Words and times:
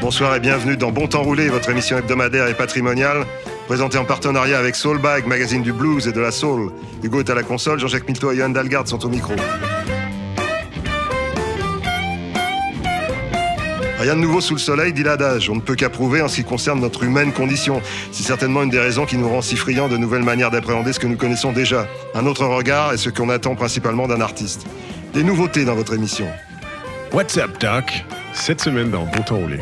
Bonsoir 0.00 0.34
et 0.36 0.40
bienvenue 0.40 0.76
dans 0.76 0.90
Bon 0.90 1.06
Temps 1.06 1.22
Roulé, 1.22 1.48
votre 1.48 1.70
émission 1.70 1.96
hebdomadaire 1.96 2.48
et 2.48 2.54
patrimoniale, 2.54 3.24
présentée 3.66 3.98
en 3.98 4.04
partenariat 4.04 4.58
avec 4.58 4.76
Soulbag, 4.76 5.26
magazine 5.26 5.62
du 5.62 5.72
blues 5.72 6.06
et 6.06 6.12
de 6.12 6.20
la 6.20 6.30
soul. 6.30 6.72
Hugo 7.02 7.20
est 7.20 7.30
à 7.30 7.34
la 7.34 7.42
console, 7.42 7.78
Jean-Jacques 7.78 8.06
Milto 8.06 8.30
et 8.30 8.36
Johan 8.36 8.50
Dalgard 8.50 8.86
sont 8.86 9.04
au 9.04 9.08
micro. 9.08 9.32
Rien 13.98 14.16
de 14.16 14.20
nouveau 14.20 14.42
sous 14.42 14.52
le 14.52 14.60
soleil, 14.60 14.92
dit 14.92 15.02
l'adage. 15.02 15.48
On 15.48 15.54
ne 15.54 15.62
peut 15.62 15.76
qu'approuver 15.76 16.20
en 16.20 16.28
ce 16.28 16.36
qui 16.36 16.44
concerne 16.44 16.78
notre 16.78 17.04
humaine 17.04 17.32
condition. 17.32 17.80
C'est 18.12 18.24
certainement 18.24 18.62
une 18.62 18.68
des 18.68 18.78
raisons 18.78 19.06
qui 19.06 19.16
nous 19.16 19.30
rend 19.30 19.40
si 19.40 19.56
friands 19.56 19.88
de 19.88 19.96
nouvelles 19.96 20.22
manières 20.22 20.50
d'appréhender 20.50 20.92
ce 20.92 21.00
que 21.00 21.06
nous 21.06 21.16
connaissons 21.16 21.52
déjà. 21.52 21.86
Un 22.14 22.26
autre 22.26 22.44
regard 22.44 22.92
et 22.92 22.98
ce 22.98 23.08
qu'on 23.08 23.30
attend 23.30 23.54
principalement 23.54 24.06
d'un 24.06 24.20
artiste. 24.20 24.66
Des 25.14 25.22
nouveautés 25.22 25.64
dans 25.64 25.74
votre 25.74 25.94
émission. 25.94 26.26
What's 27.14 27.38
up, 27.38 27.52
Doc? 27.58 28.04
Cette 28.34 28.60
semaine 28.60 28.90
dans 28.90 29.04
Bon 29.04 29.22
Temps 29.22 29.36
Roulé. 29.36 29.60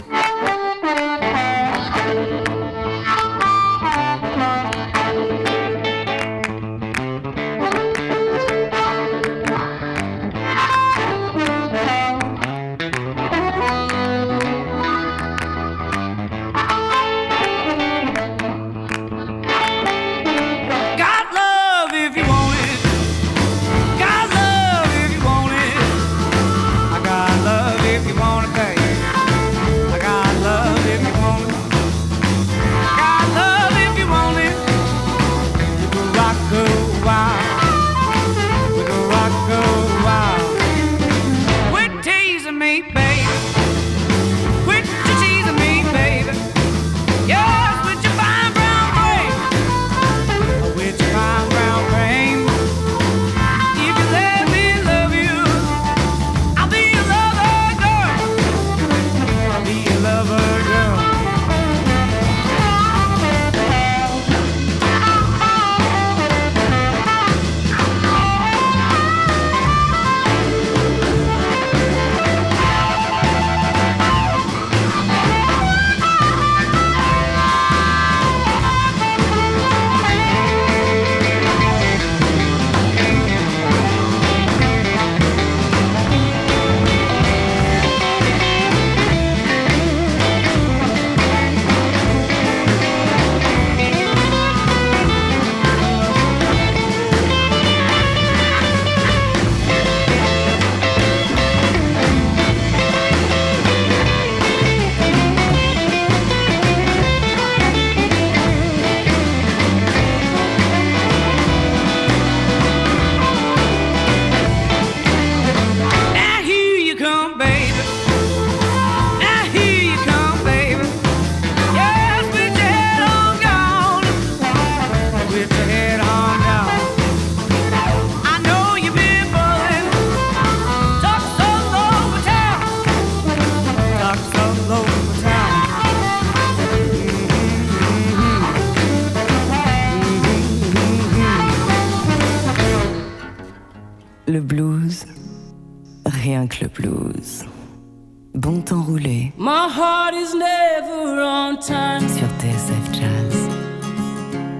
Heart 149.73 150.15
is 150.15 150.35
never 150.35 151.19
on 151.21 151.59
time. 151.59 152.07
sur 152.07 152.29
TSF 152.41 152.93
Jazz. 152.93 153.37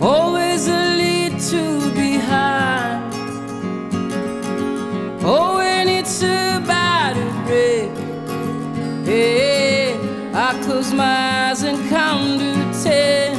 Always 0.01 0.69
a 0.69 0.97
little 0.97 1.91
behind. 1.91 3.15
Oh, 5.23 5.59
when 5.59 5.89
it's 5.89 6.23
about 6.23 7.15
to 7.15 7.27
break. 7.47 7.91
Hey, 9.05 9.97
I 10.33 10.59
close 10.65 10.95
my 10.95 11.51
eyes 11.51 11.63
and 11.63 11.79
count 11.91 12.41
to 12.41 12.55
ten. 12.83 13.37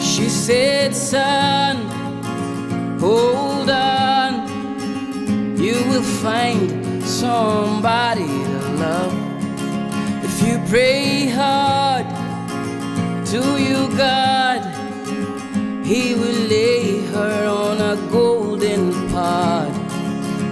She 0.00 0.28
said, 0.28 0.94
son, 0.96 1.76
hold 2.98 3.34
on. 3.34 3.34
You 3.34 3.40
will 3.40 3.43
find 6.24 7.04
somebody 7.04 8.24
to 8.24 8.58
love. 8.84 9.14
If 10.24 10.34
you 10.46 10.56
pray 10.70 11.26
hard 11.28 12.06
to 13.32 13.40
your 13.70 13.88
God, 13.94 14.60
He 15.84 16.14
will 16.14 16.40
lay 16.56 17.04
her 17.12 17.46
on 17.46 17.76
a 17.92 17.96
golden 18.10 19.10
pod. 19.10 19.70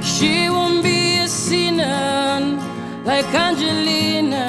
She 0.04 0.50
won't 0.50 0.82
be 0.82 1.16
a 1.20 1.26
sinner 1.26 2.60
like 3.04 3.32
Angelina, 3.32 4.46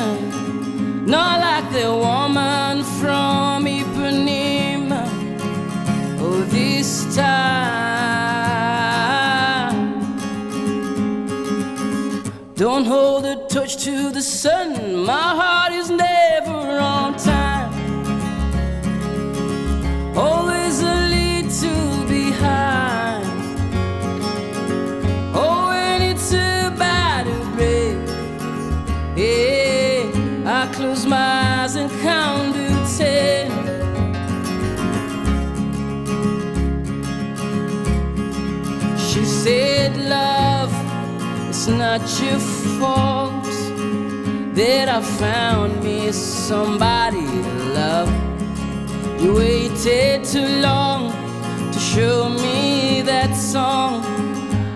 not 1.15 1.39
like 1.39 1.67
the 1.71 1.89
woman 2.05 2.83
from 2.99 3.63
Ipanema. 3.79 5.03
Oh, 6.19 6.41
this 6.49 7.15
time. 7.15 7.72
Don't 12.63 12.85
hold 12.85 13.25
a 13.25 13.35
torch 13.49 13.75
to 13.83 14.09
the 14.09 14.21
sun. 14.21 15.03
My 15.05 15.11
heart 15.11 15.73
is 15.73 15.89
never 15.89 16.12
it's 41.65 41.69
not 41.69 42.01
your 42.21 42.39
fault. 42.77 43.45
that 44.53 44.89
I 44.89 45.01
found 45.01 45.81
me 45.81 46.11
somebody 46.11 47.25
to 47.25 47.53
love. 47.73 48.11
You 49.21 49.35
waited 49.35 50.25
too 50.25 50.45
long 50.59 51.13
to 51.71 51.79
show 51.79 52.27
me 52.27 53.01
that 53.03 53.33
song. 53.33 54.03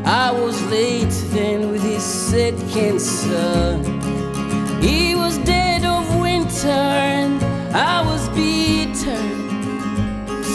I 0.06 0.32
was 0.32 0.56
late 0.72 1.16
then 1.36 1.72
with 1.72 1.84
his 1.84 2.04
second 2.04 3.02
son. 3.02 3.84
He 4.82 5.14
was 5.14 5.38
dead 5.40 5.84
of 5.84 6.04
winter 6.22 6.86
and 7.18 7.44
I 7.76 8.02
was 8.02 8.30
beaten 8.30 9.28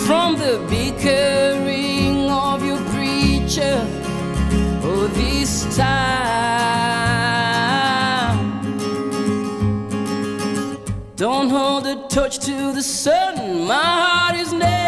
from 0.06 0.37
the 0.37 0.64
bickering 0.70 2.31
of 2.31 2.64
your 2.64 2.81
preacher. 2.90 3.87
Oh, 4.82 5.08
time. 5.76 6.52
Don't 11.16 11.50
hold 11.50 11.86
a 11.86 11.96
torch 12.08 12.38
to 12.40 12.72
the 12.72 12.82
sun. 12.82 13.66
My 13.66 13.74
heart 13.74 14.36
is 14.36 14.52
never 14.52 14.81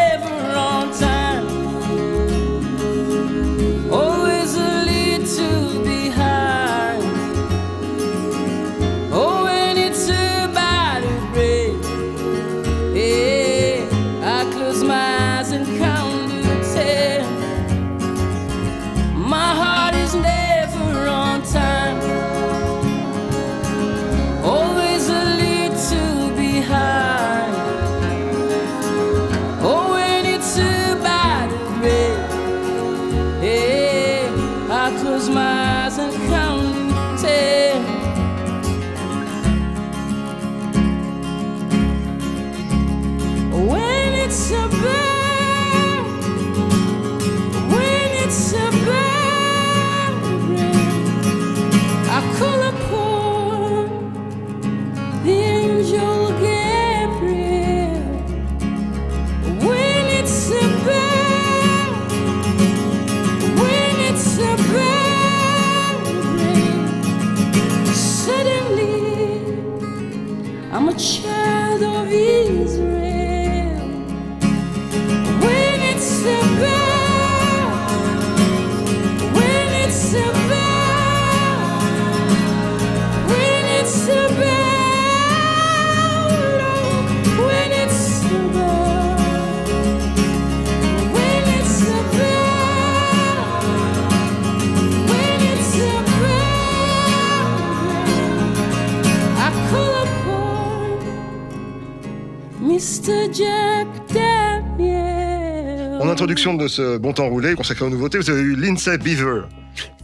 introduction 106.25 106.55
de 106.55 106.67
ce 106.67 106.97
bon 106.97 107.13
temps 107.13 107.29
roulé 107.29 107.53
consacré 107.53 107.85
aux 107.85 107.89
nouveautés, 107.91 108.17
vous 108.17 108.31
avez 108.31 108.41
eu 108.41 108.55
Lindsay 108.55 108.97
Beaver. 108.97 109.41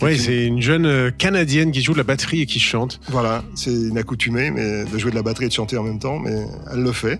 Oui, 0.03 0.19
c'est 0.19 0.45
une 0.45 0.61
jeune 0.61 0.85
euh, 0.85 1.09
Canadienne 1.09 1.71
qui 1.71 1.81
joue 1.81 1.93
de 1.93 1.97
la 1.97 2.03
batterie 2.03 2.41
et 2.41 2.45
qui 2.45 2.59
chante. 2.59 2.99
Voilà, 3.09 3.43
c'est 3.55 3.71
une 3.73 3.97
accoutumée 3.97 4.51
mais 4.51 4.85
de 4.85 4.97
jouer 4.99 5.09
de 5.09 5.15
la 5.15 5.23
batterie 5.23 5.45
et 5.45 5.47
de 5.47 5.53
chanter 5.53 5.77
en 5.77 5.83
même 5.83 5.97
temps, 5.97 6.19
mais 6.19 6.43
elle 6.71 6.83
le 6.83 6.91
fait. 6.91 7.19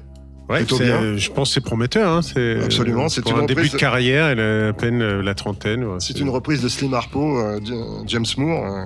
Ouais, 0.50 0.64
bien. 0.66 1.18
je 1.18 1.32
pense 1.32 1.50
que 1.50 1.54
c'est 1.56 1.62
prometteur. 1.62 2.12
Hein, 2.12 2.22
c'est, 2.22 2.62
Absolument, 2.64 3.10
c'est 3.10 3.22
pour 3.24 3.32
une 3.38 3.40
un 3.40 3.46
début 3.48 3.62
reprise- 3.62 3.72
de 3.74 3.78
carrière, 3.78 4.28
elle 4.28 4.40
a 4.40 4.68
à 4.68 4.74
peine 4.74 5.02
euh, 5.02 5.24
la 5.24 5.34
trentaine. 5.34 5.84
ouais, 5.84 5.98
C'est 6.00 6.20
une 6.20 6.30
reprise 6.30 6.62
de 6.62 6.68
Slim 6.70 6.94
Harpo, 6.94 7.40
euh, 7.40 7.60
James 8.06 8.26
Moore. 8.38 8.66
euh, 8.66 8.84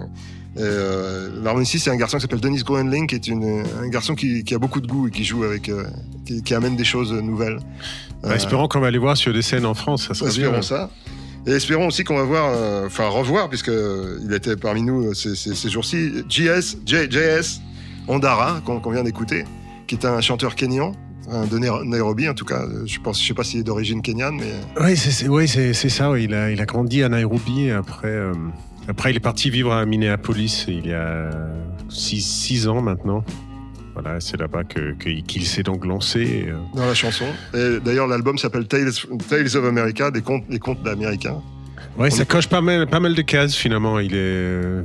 et, 0.58 0.60
euh, 0.62 1.30
L'harmoniciste, 1.44 1.84
c'est 1.86 1.92
un 1.92 1.98
garçon 1.98 2.16
qui 2.18 2.22
s'appelle 2.22 2.40
Dennis 2.40 2.64
Groenling, 2.64 3.08
qui 3.08 3.16
est 3.16 3.28
une, 3.28 3.64
un 3.84 3.90
garçon 3.90 4.16
qui, 4.16 4.46
qui 4.46 4.54
a 4.56 4.60
beaucoup 4.60 4.80
de 4.80 4.88
goût 4.88 5.10
et 5.10 5.12
qui 5.12 5.26
joue 5.26 5.44
avec, 5.44 5.70
qui, 6.26 6.42
qui 6.44 6.54
amène 6.54 6.78
des 6.78 6.86
choses 6.86 7.12
nouvelles. 7.12 7.60
Bah, 8.24 8.30
Euh, 8.32 8.36
espérons 8.36 8.68
qu'on 8.68 8.80
va 8.80 8.88
aller 8.88 8.98
voir 8.98 9.18
sur 9.18 9.34
des 9.34 9.42
scènes 9.42 9.66
en 9.66 9.74
France. 9.74 10.08
Ça 10.08 10.14
serait 10.14 10.30
espérons 10.30 10.52
bien. 10.54 10.62
ça. 10.62 10.90
Et 11.48 11.52
espérons 11.52 11.88
aussi 11.88 12.04
qu'on 12.04 12.16
va 12.18 12.24
voir, 12.24 12.52
euh, 12.56 12.88
enfin 12.88 13.08
revoir, 13.08 13.50
puisque 13.50 13.70
euh, 13.70 14.18
était 14.36 14.56
parmi 14.56 14.82
nous 14.82 15.14
ces, 15.14 15.36
ces- 15.36 15.54
ces 15.54 15.70
jours-ci, 15.70 16.24
JS, 16.28 16.78
JS 16.86 17.62
Ondara, 18.08 18.62
qu'on 18.66 18.80
vient 18.92 19.04
d'écouter, 19.04 19.46
qui 19.88 19.96
est 19.96 20.06
un 20.06 20.22
chanteur 20.22 20.56
kényan, 20.56 20.94
de 21.52 21.58
Nai- 21.58 21.70
Nairobi 21.86 22.30
en 22.30 22.34
tout 22.36 22.46
cas. 22.46 22.64
Je 22.86 23.00
pense, 23.00 23.20
je 23.22 23.28
sais 23.28 23.34
pas 23.34 23.44
s'il 23.44 23.60
est 23.60 23.64
d'origine 23.64 24.02
kenyane, 24.04 24.36
mais 24.40 24.54
Oui, 25.28 25.48
c'est, 25.48 25.74
c'est 25.74 25.90
ça. 25.90 26.12
Il, 26.20 26.34
a, 26.36 26.52
il 26.52 26.62
a 26.62 26.66
grandi 26.66 27.02
à 27.04 27.10
Nairobi. 27.10 27.66
et 27.66 27.72
Après, 27.72 28.08
euh, 28.10 28.32
après, 28.88 29.10
il 29.12 29.18
est 29.18 29.20
parti 29.20 29.50
vivre 29.50 29.72
à 29.74 29.86
Minneapolis 29.88 30.66
il 30.68 30.86
y 30.88 30.94
a 30.94 31.30
6 31.90 32.68
ans 32.68 32.82
maintenant. 32.82 33.24
Voilà, 33.96 34.20
c'est 34.20 34.38
là-bas 34.38 34.64
que- 34.66 34.92
qu'il 34.94 35.46
s'est 35.48 35.64
donc 35.64 35.86
lancé. 35.86 36.46
euh, 36.50 36.54
dans 36.76 36.86
la 36.86 36.94
chanson. 36.94 37.26
Et 37.54 37.80
d'ailleurs, 37.84 38.08
l'album 38.08 38.38
s'appelle 38.38 38.68
Tales, 38.68 38.92
Tales 39.30 39.56
of 39.58 39.66
America, 39.66 40.12
des 40.12 40.22
contes, 40.22 40.44
des 40.50 40.60
contes 40.60 40.84
d'Américains. 40.84 41.42
Ouais, 41.98 42.10
On 42.12 42.16
ça 42.16 42.26
coche 42.26 42.48
pas 42.48 42.60
mal, 42.62 42.88
pas 42.88 43.00
mal 43.00 43.16
de 43.16 43.22
cases 43.22 43.56
finalement. 43.56 44.00
Il 44.00 44.14
est, 44.14 44.18
euh, 44.18 44.82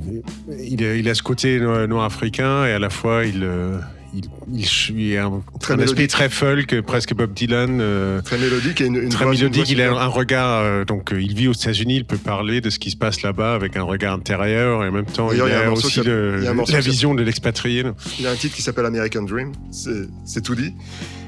il 0.61 0.81
est, 0.83 1.01
il 1.01 1.09
a 1.09 1.15
ce 1.15 1.23
côté 1.25 1.59
noir- 1.59 1.89
noir-africain 1.89 2.65
et 2.67 2.73
à 2.73 2.79
la 2.79 2.89
fois 2.91 3.25
il, 3.27 3.43
euh, 3.43 3.79
il, 4.15 4.25
il, 4.53 4.67
il 4.99 5.17
a 5.17 5.27
un, 5.27 5.43
Très 5.61 5.75
un 5.75 5.79
aspect 5.81 6.07
très 6.09 6.29
folk, 6.29 6.81
presque 6.83 7.15
Bob 7.15 7.33
Dylan, 7.33 7.79
euh, 7.81 8.21
Très 8.23 8.39
mélodique 8.39 8.81
et 8.81 8.87
une, 8.87 8.97
une 8.97 9.09
très 9.09 9.25
voix- 9.25 9.35
une 9.35 9.41
mélodique. 9.41 9.65
voix 9.67 9.73
Il 9.73 9.83
a 9.83 9.93
un 10.03 10.07
regard, 10.07 10.61
euh, 10.63 10.85
donc 10.85 11.13
euh, 11.13 11.21
il 11.23 11.35
vit 11.35 11.49
aux 11.49 11.53
États-Unis, 11.53 11.97
il 11.97 12.05
peut 12.05 12.17
parler 12.19 12.61
de 12.61 12.71
ce 12.71 12.79
qui 12.79 12.91
se 12.91 12.97
passe 12.97 13.23
là-bas 13.23 13.55
avec 13.55 13.77
un 13.77 13.83
regard 13.83 14.15
intérieur 14.15 14.85
et 14.85 14.89
en 14.89 14.93
même 14.93 15.05
temps 15.07 15.31
il 15.33 15.39
y 15.39 15.41
a 15.41 15.71
aussi 15.73 16.01
le- 16.03 16.47
a 16.49 16.55
la 16.73 16.81
vision 16.81 17.15
de 17.15 17.23
l'expatrié. 17.23 17.85
Il 18.19 18.27
a 18.27 18.31
un 18.31 18.37
titre 18.37 18.57
qui 18.57 18.63
s'appelle 18.63 18.87
American 18.87 19.23
Dream, 19.23 19.53
c'est 19.71 20.09
c'est 20.25 20.43
tout 20.43 20.55
dit. 20.55 20.73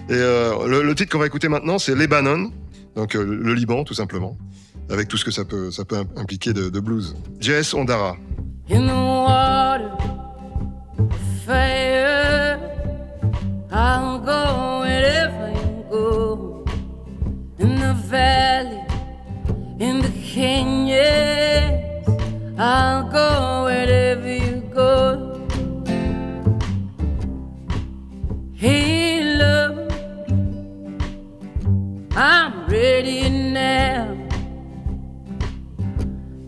Et 0.09 0.15
euh, 0.15 0.67
le, 0.67 0.83
le 0.83 0.95
titre 0.95 1.13
qu'on 1.13 1.19
va 1.21 1.27
écouter 1.27 1.49
maintenant, 1.49 1.79
c'est 1.79 1.95
Lebanon, 1.95 2.51
donc 2.97 3.15
euh, 3.15 3.25
le 3.25 3.55
Liban 3.55 3.85
tout 3.85 3.95
simplement, 3.95 4.37
avec 4.91 5.07
tout 5.09 5.17
ce 5.17 5.25
que 5.25 5.31
ça 5.31 5.45
peut, 5.45 5.71
ça 5.71 5.85
peut 5.85 5.97
impliquer 6.17 6.53
de, 6.53 6.69
de 6.69 6.81
blues. 6.81 7.15
Jess 7.41 7.73
Ondara. 7.73 8.17
in 8.71 8.87
the 8.87 8.91
water, 8.91 9.91
I'll 22.65 23.03
go 23.11 23.65
wherever 23.65 24.33
you 24.33 24.61
go. 24.73 25.49
Hey, 28.55 29.21
love, 29.35 29.91
I'm 32.15 32.69
ready 32.69 33.29
now. 33.29 34.17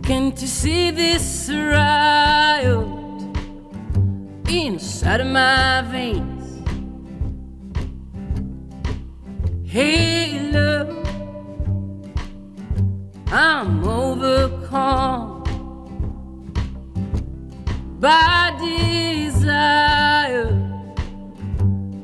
Can't 0.04 0.40
you 0.40 0.47
see 0.47 0.92
this 0.92 1.50
riot 1.50 2.87
inside 4.49 5.21
of 5.21 5.26
my 5.26 5.83
veins? 5.90 6.62
Hey, 9.64 10.38
love, 10.52 10.90
I'm 13.33 13.83
overcome 13.83 15.34
by 18.04 18.52
desire. 18.61 20.52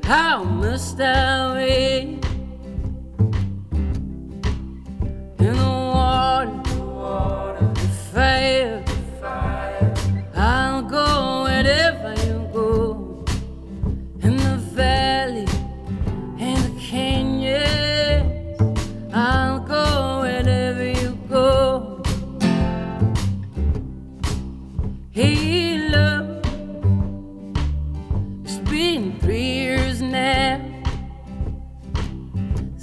How 0.03 0.43
must 0.43 0.99
I 0.99 1.55
wait 1.57 2.25
in 5.39 5.57
the 5.57 5.69
water? 5.93 6.63
the 7.75 7.89
fire. 8.15 8.80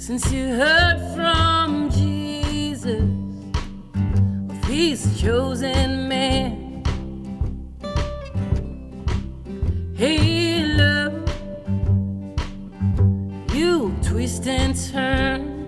Since 0.08 0.32
you 0.32 0.46
heard 0.46 1.14
from 1.14 1.90
Jesus, 1.90 3.02
of 4.48 4.64
His 4.64 5.20
chosen 5.20 6.08
man, 6.08 6.82
hey 9.94 10.48
you 13.52 13.94
twist 14.02 14.46
and 14.46 14.74
turn 14.90 15.66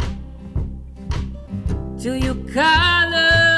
till 1.99 2.17
you 2.17 2.33
colors 2.55 3.50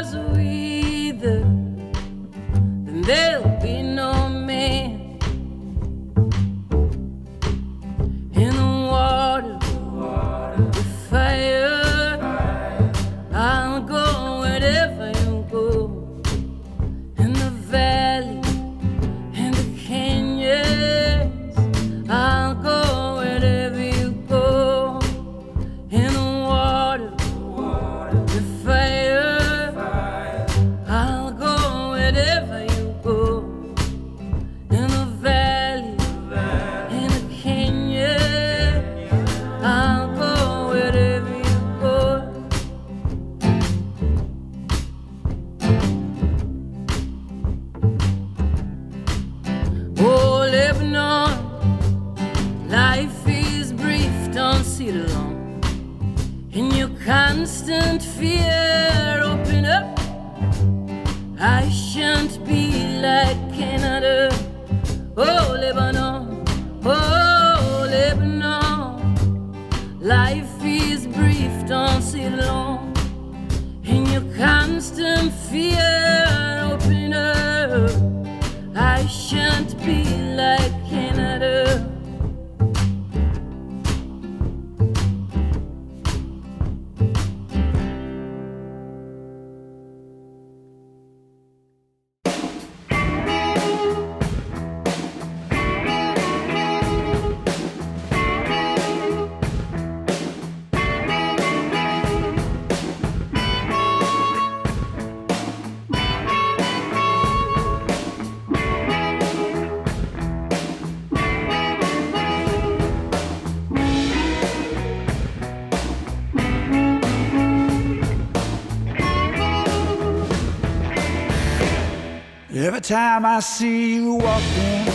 time 122.83 123.25
I 123.25 123.39
see 123.39 123.95
you 123.95 124.15
walking, 124.15 124.89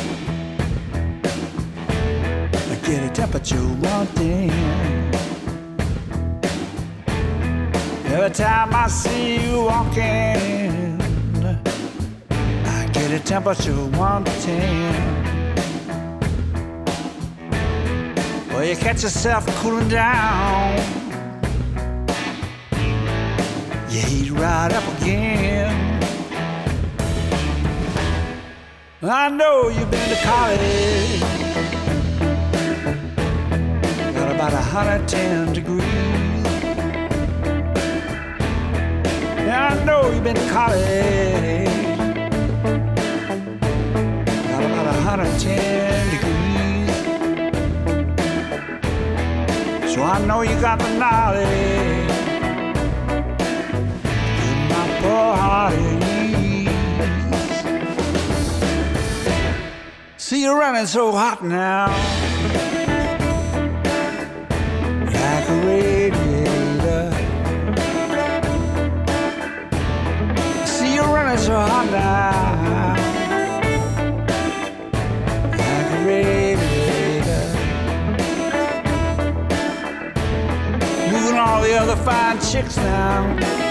I 2.53 2.79
get 2.83 3.03
a 3.03 3.09
temperature 3.13 3.65
wanting. 3.79 4.51
Every 8.05 8.29
time 8.31 8.73
I 8.73 8.87
see 8.89 9.35
you 9.41 9.61
walking, 9.61 10.99
I 12.65 12.89
get 12.91 13.11
a 13.11 13.19
temperature 13.23 13.85
wanting. 13.97 14.93
Well, 18.49 18.65
you 18.65 18.75
catch 18.75 19.03
yourself 19.03 19.45
cooling 19.61 19.87
down. 19.87 20.77
You 23.89 24.01
heat 24.01 24.31
right 24.31 24.73
up 24.73 25.01
again. 25.01 25.86
I 29.09 29.29
know 29.29 29.69
you've 29.69 29.89
been 29.89 30.09
to 30.09 30.17
college. 30.17 31.21
Got 34.13 34.35
about 34.35 34.51
a 34.51 34.57
110 34.57 35.53
degrees. 35.53 35.85
Yeah, 39.45 39.69
I 39.71 39.75
know 39.85 40.11
you've 40.11 40.25
been 40.25 40.35
to 40.35 40.49
college. 40.49 41.69
Got 44.49 44.63
about 44.65 44.87
110 45.05 46.09
degrees. 46.11 46.91
So 49.93 50.03
I 50.03 50.19
know 50.25 50.41
you 50.41 50.59
got 50.59 50.79
the 50.79 50.89
knowledge. 50.97 52.11
Put 54.41 54.57
my 54.69 54.85
poor 55.01 55.35
heart 55.37 55.96
at 60.47 60.53
ease. 60.53 60.53
See 60.53 60.53
you 60.53 60.53
running 60.53 60.87
so 60.87 61.11
hot 61.11 61.43
now. 61.43 61.87
Like 65.05 65.49
a 65.49 65.55
radiator. 65.65 67.11
See 70.65 70.95
you're 70.95 71.05
running 71.05 71.37
so 71.37 71.59
hot 71.59 71.89
now. 71.91 72.95
Like 75.51 75.91
a 75.91 76.05
radiator. 76.05 77.45
Moving 81.11 81.37
all 81.37 81.61
the 81.61 81.73
other 81.73 81.95
fine 81.97 82.39
chicks 82.39 82.77
now. 82.77 83.66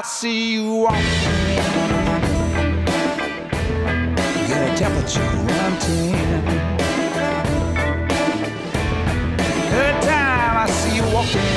I 0.00 0.02
see 0.02 0.54
you 0.54 0.86
a 0.86 0.90
temperature 4.74 5.20
110. 5.20 6.14
Every 9.76 9.96
time 10.00 10.56
I 10.56 10.66
see 10.70 10.96
you 10.96 11.04
walking, 11.12 11.52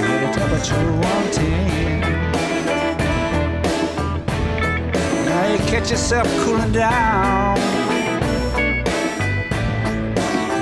get 0.00 0.22
a 0.22 0.32
temperature 0.32 0.80
110. 0.80 2.00
Now 5.26 5.44
you 5.52 5.58
catch 5.70 5.90
yourself 5.90 6.26
cooling 6.42 6.72
down. 6.72 7.58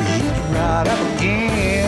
Heat 0.09 0.35
right 0.53 0.89
up 0.89 1.01
again. 1.15 1.80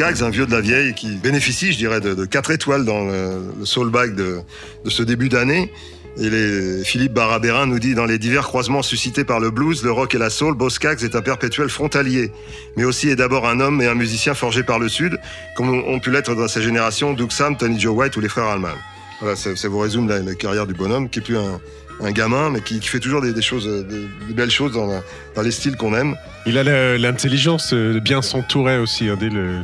Un 0.00 0.30
vieux 0.30 0.46
de 0.46 0.52
la 0.52 0.60
vieille, 0.60 0.94
qui 0.94 1.16
bénéficie, 1.16 1.72
je 1.72 1.76
dirais, 1.76 2.00
de, 2.00 2.14
de 2.14 2.24
4 2.24 2.52
étoiles 2.52 2.84
dans 2.84 3.04
le, 3.04 3.40
le 3.58 3.64
soul 3.66 3.90
bag 3.90 4.14
de, 4.14 4.38
ce 4.86 5.02
début 5.02 5.28
d'année. 5.28 5.72
Et 6.18 6.30
les, 6.30 6.84
Philippe 6.84 7.12
Barabérin 7.12 7.66
nous 7.66 7.80
dit 7.80 7.96
dans 7.96 8.04
les 8.04 8.18
divers 8.18 8.46
croisements 8.46 8.82
suscités 8.82 9.24
par 9.24 9.40
le 9.40 9.50
blues, 9.50 9.82
le 9.82 9.90
rock 9.90 10.14
et 10.14 10.18
la 10.18 10.30
soul, 10.30 10.56
Skaggs 10.70 11.02
est 11.02 11.16
un 11.16 11.20
perpétuel 11.20 11.68
frontalier, 11.68 12.30
mais 12.76 12.84
aussi 12.84 13.08
est 13.08 13.16
d'abord 13.16 13.48
un 13.48 13.58
homme 13.58 13.82
et 13.82 13.88
un 13.88 13.96
musicien 13.96 14.34
forgé 14.34 14.62
par 14.62 14.78
le 14.78 14.88
Sud, 14.88 15.18
comme 15.56 15.68
ont 15.68 15.98
pu 15.98 16.12
l'être 16.12 16.36
dans 16.36 16.46
sa 16.46 16.60
génération 16.60 17.12
Doug 17.12 17.32
Sam, 17.32 17.56
Tony 17.56 17.80
Joe 17.80 17.96
White 17.96 18.16
ou 18.16 18.20
les 18.20 18.28
frères 18.28 18.46
Allman. 18.46 18.76
Voilà, 19.20 19.34
ça, 19.34 19.56
ça 19.56 19.68
vous 19.68 19.80
résume 19.80 20.08
la, 20.08 20.20
la 20.20 20.34
carrière 20.36 20.68
du 20.68 20.74
bonhomme, 20.74 21.08
qui 21.08 21.18
est 21.18 21.22
plus 21.22 21.36
un, 21.36 21.60
un 22.00 22.12
gamin, 22.12 22.50
mais 22.50 22.60
qui, 22.60 22.78
qui 22.80 22.88
fait 22.88 23.00
toujours 23.00 23.20
des, 23.22 23.32
des 23.32 23.42
choses, 23.42 23.66
euh, 23.66 23.82
des, 23.82 24.06
des 24.28 24.34
belles 24.34 24.50
choses 24.50 24.72
dans, 24.72 24.86
la- 24.86 25.02
dans 25.34 25.42
les 25.42 25.50
styles 25.50 25.76
qu'on 25.76 25.94
aime. 25.96 26.14
Il 26.46 26.56
a 26.58 26.96
l'intelligence 26.98 27.72
euh, 27.74 27.94
de 27.94 27.98
bien 28.00 28.22
s'entourer 28.22 28.78
aussi. 28.78 29.08
hein, 29.08 29.16
dès, 29.18 29.28
le, 29.28 29.56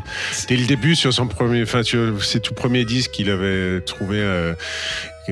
dès 0.49 0.57
le 0.57 0.67
début, 0.67 0.95
sur 0.97 1.13
son 1.15 1.27
premier, 1.29 1.63
enfin, 1.63 1.83
sur 1.83 2.23
ses 2.25 2.41
tout 2.41 2.55
premiers 2.55 2.85
disques, 2.85 3.19
il 3.19 3.31
avait 3.31 3.81
trouvé 3.83 4.19
euh, 4.21 4.55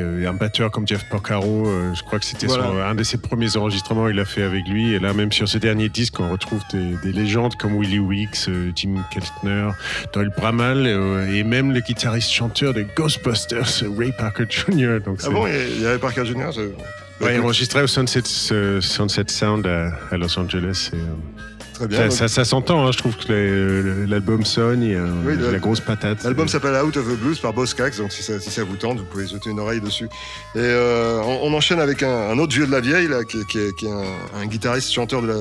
un 0.00 0.32
batteur 0.32 0.70
comme 0.70 0.87
Jeff 0.87 1.04
Porcaro. 1.08 1.66
euh, 1.66 1.92
je 1.94 2.02
crois 2.02 2.18
que 2.18 2.25
c'était 2.25 2.46
Voilà. 2.46 2.88
un 2.88 2.94
de 2.94 3.02
ses 3.02 3.18
premiers 3.18 3.56
enregistrements. 3.56 4.08
Il 4.08 4.16
l'a 4.16 4.25
fait 4.25 4.42
avec 4.42 4.66
lui. 4.68 4.92
Et 4.94 4.99
là, 4.99 5.12
même 5.12 5.32
sur 5.32 5.49
ce 5.49 5.58
dernier 5.58 5.88
disque, 5.88 6.18
on 6.20 6.30
retrouve 6.30 6.61
des, 6.72 6.96
des 7.02 7.12
légendes 7.12 7.56
comme 7.56 7.75
Willie 7.76 7.99
Weeks, 7.99 8.49
euh, 8.49 8.70
Jim 8.75 8.94
Keltner, 9.11 9.68
Doyle 10.12 10.30
Bramall 10.37 10.87
euh, 10.87 11.32
et 11.34 11.42
même 11.44 11.72
le 11.72 11.80
guitariste-chanteur 11.80 12.75
de 12.75 12.84
Ghostbusters, 12.96 13.82
Ray 13.99 14.12
Parker 14.12 14.44
Jr. 14.49 15.00
Donc 15.04 15.18
Ah 15.25 15.30
bon, 15.30 15.46
il 15.46 15.80
y 15.82 15.87
a- 15.87 15.90
avait 15.90 15.99
Parker 15.99 16.25
Jr. 16.25 16.50
Ouais, 17.20 17.37
il 17.37 17.40
enregistrait 17.40 17.82
au 17.82 17.87
Sunset, 17.87 18.22
euh, 18.50 18.80
Sunset 18.80 19.25
Sound 19.28 19.64
à, 19.66 19.92
à 20.11 20.16
Los 20.16 20.37
Angeles. 20.38 20.90
et, 20.92 20.96
euh, 20.96 21.00
Très 21.82 21.88
bien. 21.88 21.99
ça, 21.99 22.02
donc- 22.04 22.12
ça- 22.12 22.28
ça 22.28 22.45
s'entend, 22.45 22.86
hein, 22.86 22.92
je 22.92 22.99
trouve 22.99 23.16
que 23.16 24.06
l'album 24.08 24.45
sonne, 24.45 24.82
il 24.82 24.92
y 24.92 24.95
a 24.97 25.02
Oui, 25.26 25.34
la 25.52 25.58
grosse 25.58 25.80
patate. 25.80 26.23
L'album 26.25 26.49
s'appelle 26.49 26.75
Out 26.82 26.97
of 26.97 27.04
the 27.06 27.18
Blues 27.18 27.38
par 27.40 27.52
Boss 27.52 27.71
Skaggs, 27.71 27.97
donc 27.99 28.12
si 28.12 28.23
ça, 28.23 28.38
si 28.40 28.50
ça 28.50 28.62
vous 28.64 28.76
tente, 28.76 28.99
vous 28.99 29.04
pouvez 29.04 29.26
jeter 29.26 29.50
une 29.50 29.60
oreille 29.60 29.80
dessus. 29.80 30.06
Et 30.54 30.58
euh, 30.58 31.21
on, 31.25 31.49
on 31.50 31.54
enchaîne 31.54 31.80
avec 31.80 32.02
un, 32.02 32.30
un 32.30 32.38
autre 32.38 32.54
vieux 32.54 32.66
de 32.66 32.73
la 32.73 32.80
vieille, 32.80 33.08
là, 33.08 33.25
qui, 33.25 33.38
est- 33.38 33.47
qui 33.47 33.58
est, 33.58 33.76
qui 33.76 33.86
est 33.86 33.90
un, 33.90 34.40
un 34.42 34.47
guitariste, 34.47 34.92
chanteur 34.92 35.23
de 35.23 35.28
la, 35.28 35.34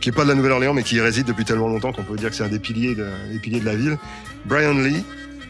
qui 0.00 0.08
est 0.08 0.12
pas 0.12 0.24
de 0.24 0.28
la 0.28 0.34
Nouvelle-Orléans, 0.34 0.74
mais 0.74 0.82
qui 0.82 0.96
y 0.96 1.00
réside 1.00 1.26
depuis 1.26 1.44
tellement 1.44 1.68
longtemps 1.68 1.92
qu'on 1.92 2.02
peut 2.04 2.16
dire 2.16 2.30
que 2.30 2.36
c'est 2.36 2.44
un 2.44 2.48
des 2.48 2.58
piliers 2.58 2.94
de, 2.94 3.06
des 3.32 3.38
piliers 3.38 3.60
de 3.60 3.66
la 3.66 3.74
ville. 3.76 3.96
Brian 4.44 4.74
Lee, 4.74 5.04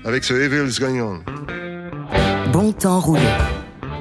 avec 0.04 0.24
ce 0.24 0.34
Evil's 0.34 0.78
Going 0.78 1.00
On. 1.00 1.20
Bon 2.52 2.72
temps 2.72 3.00
roulé. 3.00 3.20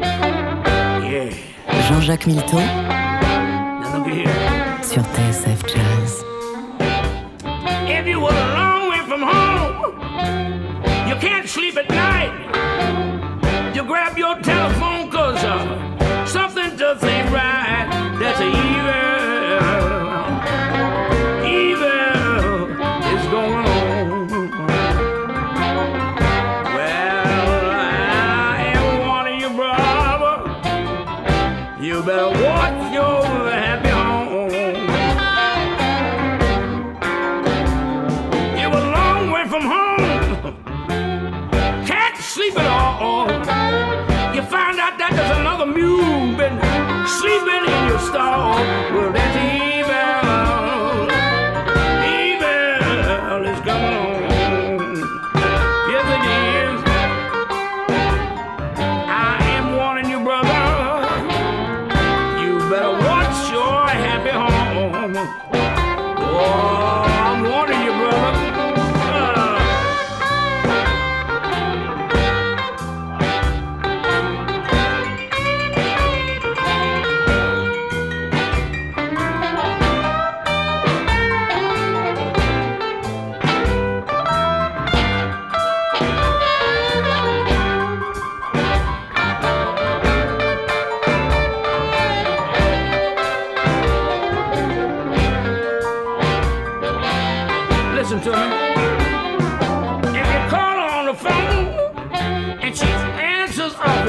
Yeah. 0.02 1.30
Jean-Jacques 1.90 2.28
here. 2.28 2.42
sur 4.84 5.02
TSF 5.04 5.55
sleep 11.56 11.78
at 11.78 11.88
night. 11.88 12.32
You 13.74 13.86
grab 13.86 14.18
your 14.18 14.36
telephone 14.42 15.10
cause 15.10 15.42
uh, 15.42 16.26
something 16.26 16.78
just 16.78 17.02
ain't 17.06 17.32
right. 17.32 17.65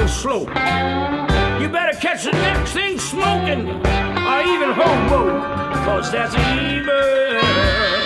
Awful 0.07 0.09
slow, 0.09 0.41
you 1.61 1.69
better 1.69 1.99
catch 1.99 2.25
the 2.25 2.33
next 2.33 2.73
thing 2.73 2.99
smoking 2.99 3.69
or 3.69 4.41
even 4.43 4.71
hobo, 4.73 5.41
cause 5.85 6.13
that's. 6.13 6.35
Evil 6.37 8.06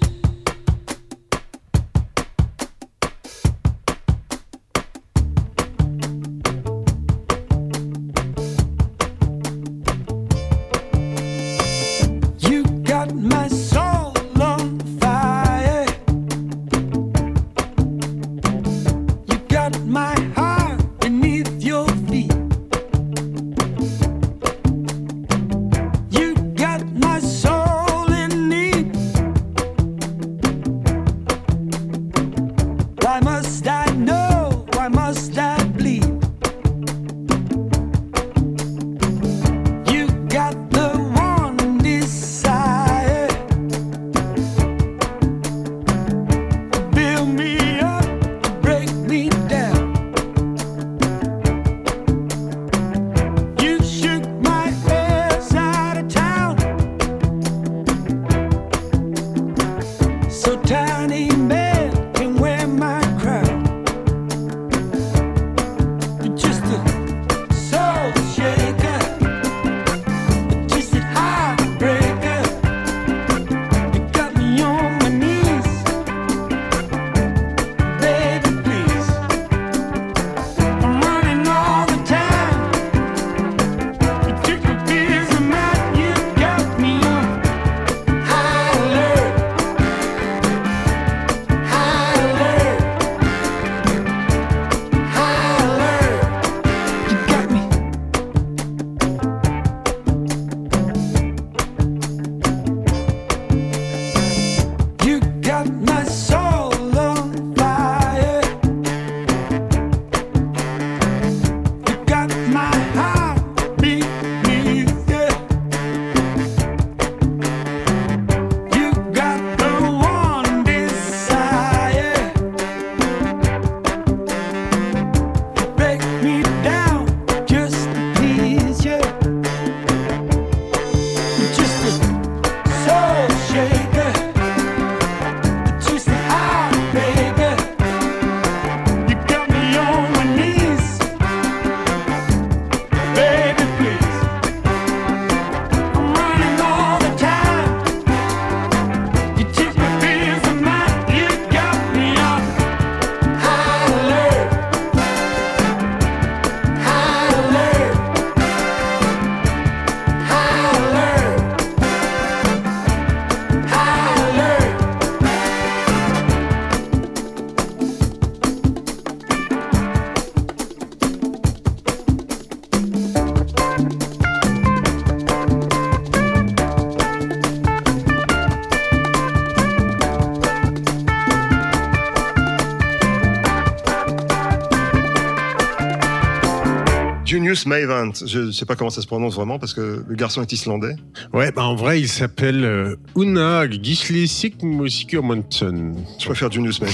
Junius 187.31 187.65
Mavant, 187.65 188.11
je 188.25 188.39
ne 188.39 188.51
sais 188.51 188.65
pas 188.65 188.75
comment 188.75 188.89
ça 188.89 189.01
se 189.01 189.07
prononce 189.07 189.35
vraiment 189.35 189.57
parce 189.57 189.73
que 189.73 190.03
le 190.05 190.15
garçon 190.15 190.41
est 190.41 190.51
islandais. 190.51 190.97
Ouais, 191.31 191.49
bah 191.53 191.63
en 191.63 191.75
vrai, 191.75 192.01
il 192.01 192.09
s'appelle 192.09 192.65
euh, 192.65 192.95
Una 193.15 193.69
Gisli 193.71 194.27
Sigmundsson. 194.27 195.93
Je 196.19 196.25
préfère 196.25 196.51
Junius 196.51 196.81
Mavant. 196.81 196.93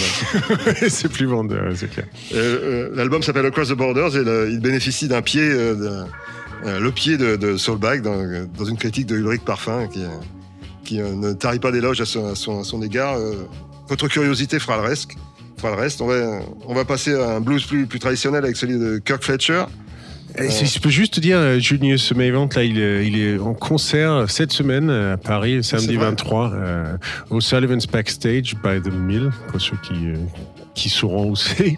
c'est 0.90 1.12
plus 1.12 1.26
vendeur, 1.26 1.72
c'est 1.76 1.90
clair. 1.90 2.06
Euh, 2.36 2.36
euh, 2.38 2.90
L'album 2.94 3.24
s'appelle 3.24 3.48
Across 3.48 3.70
the 3.70 3.74
Borders 3.74 4.16
et 4.16 4.24
le- 4.24 4.50
il 4.52 4.60
bénéficie 4.60 5.08
d'un 5.08 5.24
pied, 5.24 5.42
euh, 5.42 6.06
le 6.64 6.92
pied 6.92 7.18
de, 7.18 7.36
de 7.36 7.58
Soulbag 7.58 8.04
dans, 8.04 8.48
dans 8.56 8.66
une 8.66 8.78
critique 8.78 9.08
de 9.08 9.16
Ulrich 9.18 9.42
Parfum 9.44 9.88
qui, 9.88 10.04
qui 10.84 11.00
ne 11.00 11.34
tarit 11.34 11.58
pas 11.60 11.72
d'éloges 11.72 12.00
à 12.02 12.06
son, 12.06 12.28
à 12.32 12.36
son- 12.36 12.60
à 12.62 12.64
son 12.64 12.84
égard. 12.84 13.16
Votre 13.90 14.08
curiosité 14.08 14.60
fera 14.60 14.78
le 14.78 14.84
reste. 14.84 15.10
Le 15.64 15.70
reste. 15.72 16.00
On, 16.02 16.06
va, 16.08 16.42
on 16.68 16.76
va 16.76 16.86
passer 16.86 17.16
à 17.16 17.38
un 17.38 17.42
blues 17.42 17.66
plus, 17.66 17.88
plus 17.88 17.98
traditionnel 17.98 18.44
avec 18.44 18.56
celui 18.56 18.78
de 18.78 19.00
Kirk 19.00 19.24
Fletcher. 19.24 19.64
Et 20.38 20.50
si 20.52 20.66
je 20.66 20.80
peux 20.80 20.90
juste 20.90 21.16
te 21.16 21.20
dire, 21.20 21.38
euh, 21.38 21.58
Junius 21.60 22.14
Mavant, 22.14 22.48
là, 22.56 22.64
il 22.64 22.80
est, 22.80 23.08
il 23.08 23.20
est 23.20 23.40
en 23.40 23.54
concert 23.54 24.26
cette 24.30 24.52
semaine 24.52 24.90
euh, 24.90 25.14
à 25.14 25.18
Paris, 25.18 25.64
samedi 25.64 25.88
C'est 25.88 25.94
vrai 25.96 26.06
23, 26.10 26.52
euh, 26.54 26.98
au 27.30 27.42
Sullivan's 27.42 27.88
Backstage 27.88 28.56
by 28.64 28.82
the 28.82 28.92
Mill, 28.94 29.32
pour 29.48 29.60
ceux 29.60 29.78
qui, 29.82 29.94
euh, 30.10 30.16
qui 30.76 30.90
sauront 30.90 31.32
où 31.32 31.36
c'est. 31.36 31.76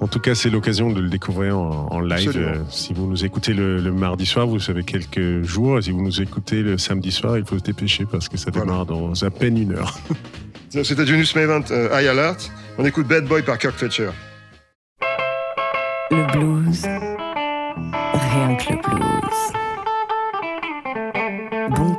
En 0.00 0.06
tout 0.06 0.18
cas, 0.20 0.34
c'est 0.34 0.48
l'occasion 0.48 0.90
de 0.90 1.00
le 1.00 1.08
découvrir 1.10 1.58
en, 1.58 1.88
en 1.90 2.00
live. 2.00 2.32
Euh, 2.36 2.54
si 2.70 2.94
vous 2.94 3.06
nous 3.06 3.24
écoutez 3.24 3.52
le, 3.52 3.78
le 3.80 3.92
mardi 3.92 4.24
soir, 4.24 4.46
vous 4.46 4.70
avez 4.70 4.82
quelques 4.84 5.42
jours. 5.42 5.78
Et 5.78 5.82
si 5.82 5.90
vous 5.90 6.02
nous 6.02 6.22
écoutez 6.22 6.62
le 6.62 6.78
samedi 6.78 7.12
soir, 7.12 7.36
il 7.36 7.44
faut 7.44 7.58
se 7.58 7.64
dépêcher 7.64 8.06
parce 8.10 8.28
que 8.30 8.38
ça 8.38 8.50
Voilà. 8.50 8.66
démarre 8.66 8.86
dans 8.86 9.12
à 9.12 9.30
peine 9.30 9.58
une 9.58 9.72
heure. 9.72 9.98
C'était 10.70 11.04
Junius 11.06 11.34
Mavant, 11.34 11.64
euh, 11.70 11.88
High 12.00 12.06
Alert. 12.06 12.50
On 12.78 12.84
écoute 12.86 13.06
Bad 13.08 13.26
Boy 13.26 13.42
par 13.42 13.58
Kirk 13.58 13.74
Fletcher. 13.76 14.10
Le 16.12 16.26
blues, 16.32 16.59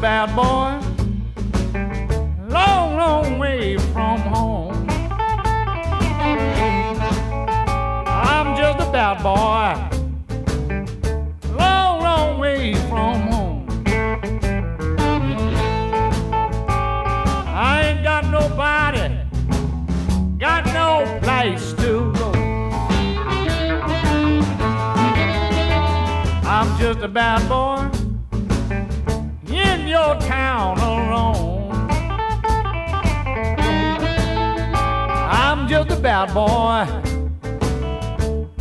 bad 0.00 0.34
boy, 0.34 0.80
long, 2.48 2.96
long 2.96 3.38
way 3.38 3.76
from 3.76 4.18
home. 4.20 4.86
I'm 8.08 8.56
just 8.56 8.80
a 8.80 8.90
bad 8.90 9.22
boy, 9.22 9.76
long, 11.54 12.00
long 12.02 12.38
way 12.38 12.74
from 12.88 13.28
home. 13.28 13.66
I 17.46 17.82
ain't 17.88 18.02
got 18.02 18.24
nobody, 18.30 19.14
got 20.38 20.64
no 20.72 21.18
place 21.20 21.74
to 21.74 22.10
go. 22.14 22.32
I'm 26.48 26.78
just 26.78 27.00
a 27.00 27.08
bad 27.08 27.46
boy. 27.50 27.89
Bad 36.02 36.32
boy 36.32 36.86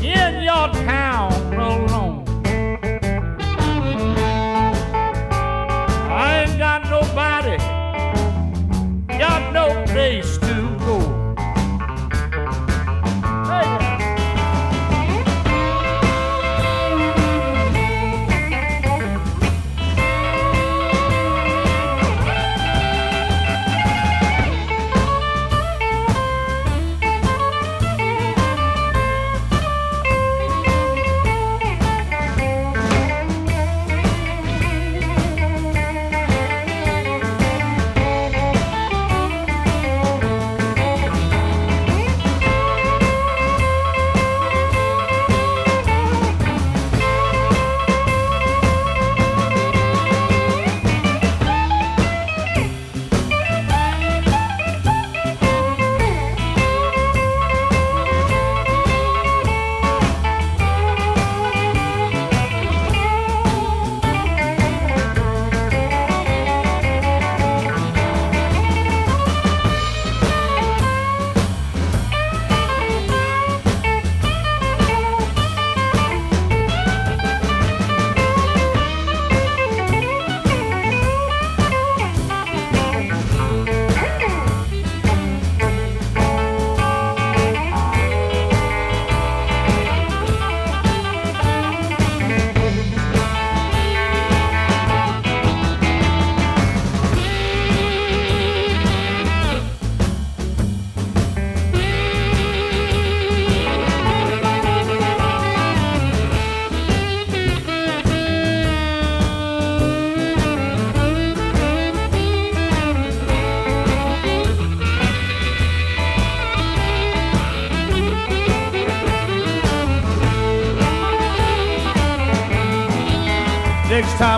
in 0.03 0.43
your 0.43 0.67
town 0.83 1.31
alone. 1.53 2.25
I 6.11 6.43
ain't 6.43 6.57
got 6.57 6.89
nobody, 6.89 7.55
got 9.17 9.53
no 9.53 9.85
place 9.85 10.28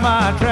Next 0.01 0.39
time 0.39 0.50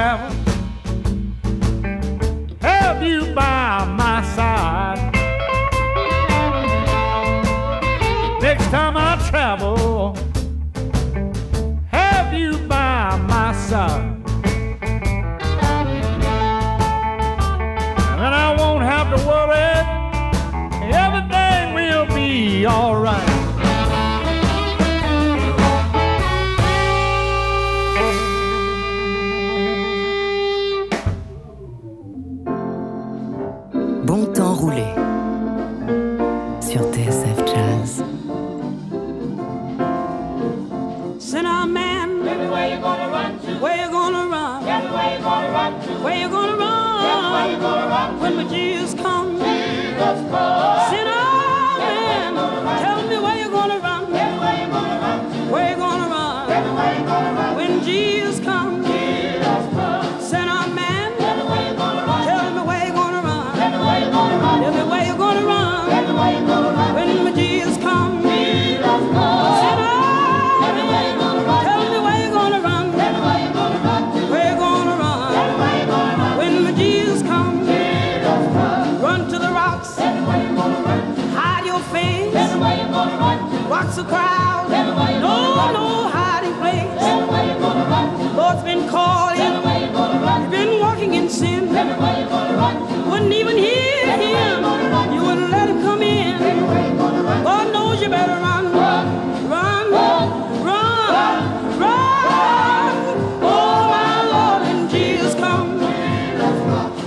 Tell 86.99 87.21
me 87.21 87.27
where 87.31 87.45
you 87.47 87.59
gonna 87.59 87.85
run. 87.85 88.35
Lord's 88.35 88.63
been 88.63 88.87
calling. 88.87 89.37
Gonna 89.37 90.19
run. 90.25 90.41
You've 90.41 90.51
been 90.51 90.79
walking 90.79 91.13
in 91.15 91.29
sin. 91.29 91.67
Gonna 91.73 91.97
run. 91.97 93.09
Wouldn't 93.09 93.33
even 93.33 93.57
hear 93.57 94.17
him. 94.17 94.63
You 95.13 95.21
wouldn't 95.21 95.51
let 95.51 95.69
him 95.69 95.81
come 95.81 96.01
in. 96.01 96.39
Gonna 96.97 97.23
run. 97.23 97.43
God 97.43 97.73
knows 97.73 98.01
you 98.01 98.09
better 98.09 98.39
run. 98.47 98.71
Run. 98.73 99.07
Run. 99.49 99.91
Run. 99.91 101.39
Run. 101.79 102.95
Oh, 103.41 103.81
my 103.95 104.13
Lord, 104.33 104.61
and 104.69 104.89
Jesus 104.89 105.35
come. 105.35 105.79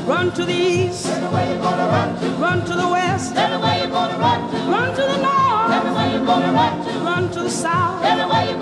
Run 0.07 0.31
to 0.33 0.45
the 0.45 0.53
east. 0.53 1.07
Run 1.07 2.65
to 2.67 2.75
the 2.75 2.89
west. 2.89 3.35
Run 3.35 4.95
to 4.95 5.03
the 5.03 5.17
north. 5.19 5.71
Run 5.73 5.85
to 5.95 6.43
the 6.43 6.53
south. 6.63 6.82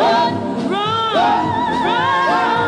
Run. 0.00 0.32
Run. 0.70 1.14
Run. 1.84 2.59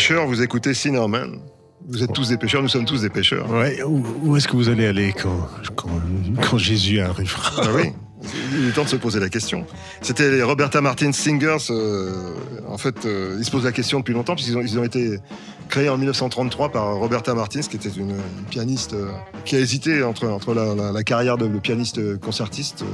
Pêcheurs, 0.00 0.26
vous 0.26 0.40
écoutez 0.40 0.72
Cinnamon. 0.72 1.42
Vous 1.86 2.02
êtes 2.02 2.12
tous 2.14 2.28
des 2.30 2.38
pêcheurs, 2.38 2.62
nous 2.62 2.68
sommes 2.70 2.86
tous 2.86 3.02
des 3.02 3.10
pêcheurs. 3.10 3.50
Ouais, 3.50 3.82
où, 3.82 4.02
où 4.22 4.34
est-ce 4.36 4.48
que 4.48 4.56
vous 4.56 4.70
allez 4.70 4.86
aller 4.86 5.12
quand, 5.12 5.46
quand, 5.76 5.90
quand 6.42 6.56
Jésus 6.56 7.00
arrivera 7.00 7.52
Ah 7.62 7.68
oui, 7.74 7.92
il 8.58 8.68
est 8.68 8.72
temps 8.72 8.84
de 8.84 8.88
se 8.88 8.96
poser 8.96 9.20
la 9.20 9.28
question. 9.28 9.66
C'était 10.00 10.30
les 10.30 10.42
Roberta 10.42 10.80
Martin 10.80 11.12
Singers. 11.12 11.66
euh, 11.68 12.32
en 12.66 12.78
fait, 12.78 13.04
euh, 13.04 13.36
ils 13.38 13.44
se 13.44 13.50
posent 13.50 13.64
la 13.64 13.72
question 13.72 13.98
depuis 13.98 14.14
longtemps, 14.14 14.34
puisqu'ils 14.34 14.56
ont, 14.56 14.62
ils 14.62 14.78
ont 14.78 14.84
été 14.84 15.18
créés 15.68 15.90
en 15.90 15.98
1933 15.98 16.70
par 16.72 16.96
Roberta 16.96 17.34
Martins, 17.34 17.60
qui 17.60 17.76
était 17.76 17.90
une, 17.90 18.10
une 18.12 18.44
pianiste 18.48 18.94
euh, 18.94 19.10
qui 19.44 19.56
a 19.56 19.58
hésité 19.58 20.02
entre, 20.02 20.26
entre 20.28 20.54
la, 20.54 20.74
la- 20.74 20.92
la 20.92 21.02
carrière 21.02 21.36
de, 21.36 21.46
de 21.46 21.58
pianiste 21.58 22.18
concertiste, 22.20 22.84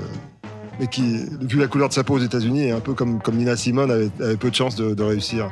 mais 0.80 0.86
qui, 0.86 1.24
vu 1.40 1.58
la 1.58 1.66
couleur 1.68 1.88
de 1.88 1.94
sa 1.94 2.04
peau 2.04 2.14
aux 2.14 2.22
États-Unis, 2.22 2.64
est 2.68 2.70
un 2.72 2.80
peu 2.80 2.94
comme, 2.94 3.20
comme 3.20 3.36
Nina 3.36 3.56
Simone, 3.56 3.90
avait, 3.90 4.10
avait 4.20 4.36
peu 4.36 4.50
de 4.50 4.54
chances 4.54 4.76
de, 4.76 4.94
de 4.94 5.02
réussir 5.02 5.50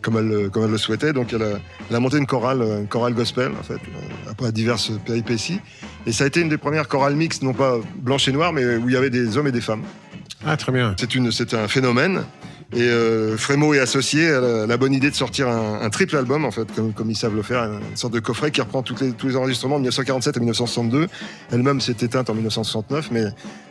comme 0.00 0.16
elle, 0.16 0.28
le- 0.28 0.50
comme 0.50 0.64
elle 0.64 0.70
le 0.70 0.78
souhaitait. 0.78 1.12
Donc, 1.12 1.32
elle 1.32 1.42
a, 1.42 1.58
elle 1.90 1.96
a 1.96 2.00
monté 2.00 2.18
une 2.18 2.26
chorale, 2.26 2.62
une 2.62 2.88
chorale 2.88 3.14
gospel, 3.14 3.52
en 3.58 3.62
fait, 3.62 3.74
euh, 3.74 4.30
après 4.30 4.50
diverses 4.50 4.90
péripéties. 5.04 5.60
Et 6.06 6.12
ça 6.12 6.24
a 6.24 6.26
été 6.26 6.40
une 6.40 6.48
des 6.48 6.58
premières 6.58 6.88
chorales 6.88 7.14
mixtes, 7.16 7.42
non 7.42 7.52
pas 7.54 7.76
blanche 7.96 8.26
et 8.28 8.32
noire, 8.32 8.52
mais 8.52 8.76
où 8.76 8.88
il 8.88 8.92
y 8.92 8.96
avait 8.96 9.10
des 9.10 9.36
hommes 9.36 9.46
et 9.46 9.52
des 9.52 9.60
femmes. 9.60 9.82
Ah, 10.44 10.56
très 10.56 10.72
bien. 10.72 10.96
C'est 11.30 11.54
un 11.54 11.68
phénomène. 11.68 12.22
Et 12.74 12.80
euh, 12.80 13.36
Frémo 13.36 13.74
est 13.74 13.78
associé 13.80 14.28
à 14.30 14.40
la, 14.40 14.66
la 14.66 14.76
bonne 14.78 14.94
idée 14.94 15.10
de 15.10 15.14
sortir 15.14 15.46
un, 15.48 15.80
un 15.82 15.90
triple 15.90 16.16
album, 16.16 16.46
en 16.46 16.50
fait, 16.50 16.66
comme, 16.74 16.92
comme 16.94 17.10
ils 17.10 17.16
savent 17.16 17.34
le 17.36 17.42
faire, 17.42 17.64
une 17.64 17.96
sorte 17.96 18.14
de 18.14 18.20
coffret 18.20 18.50
qui 18.50 18.62
reprend 18.62 18.82
toutes 18.82 19.02
les- 19.02 19.12
tous 19.12 19.28
les 19.28 19.36
enregistrements 19.36 19.74
de 19.76 19.82
1947 19.82 20.36
à 20.38 20.40
1962. 20.40 21.06
Elle-même 21.50 21.82
s'est 21.82 21.96
éteinte 22.00 22.30
en 22.30 22.34
1969, 22.34 23.10
mais 23.10 23.24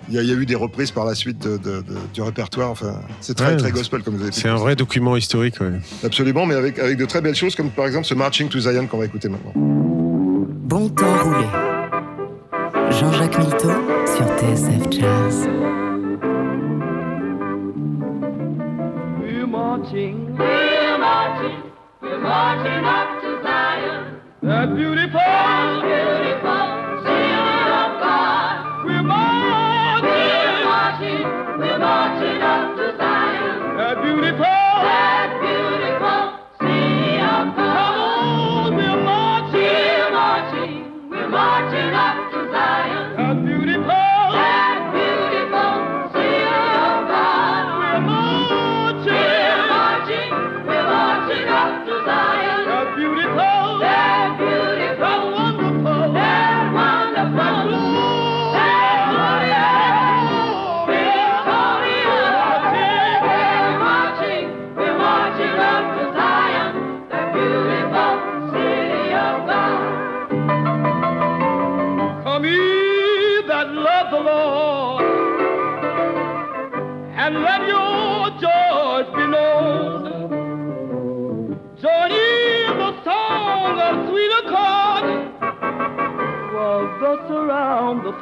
il 0.10 0.14
y, 0.14 0.20
a- 0.20 0.22
il 0.22 0.30
y 0.30 0.32
a 0.32 0.36
eu 0.36 0.46
des 0.46 0.54
reprises 0.56 0.92
par 0.92 1.06
la 1.06 1.16
suite 1.16 1.40
de- 1.40 1.58
de- 1.58 1.82
de- 1.82 1.84
du 2.14 2.22
répertoire. 2.22 2.70
Enfin, 2.70 3.00
c'est 3.22 3.34
très, 3.36 3.48
Ouais, 3.54 3.58
très 3.58 3.72
gospel, 3.72 4.04
comme 4.04 4.16
vous 4.18 4.22
avez 4.22 4.32
pu 4.32 4.40
C'est 4.40 4.50
un 4.50 4.56
vrai 4.56 4.76
document 4.76 5.18
historique. 5.18 5.56
ouais. 5.62 5.72
Absolument, 6.04 6.46
mais 6.46 6.54
avec, 6.56 6.78
avec 6.78 6.98
de 6.98 7.06
très 7.06 7.22
belles 7.22 7.36
choses, 7.36 7.56
comme 7.56 7.72
par 7.72 7.88
exemple 7.88 8.06
ce 8.06 8.14
Marching 8.14 8.50
to 8.50 8.60
Zion 8.60 8.86
qu'on 8.86 9.00
va 9.00 9.06
écouter 9.06 9.30
maintenant. 9.30 9.54
Bon 9.56 10.90
temps 10.90 11.18
roulé. 11.24 11.48
Jean-Jacques 12.92 13.38
Milteau 13.40 13.72
sur 14.06 14.28
TSF 14.38 14.92
Jazz. 14.92 15.48
We're 22.63 23.11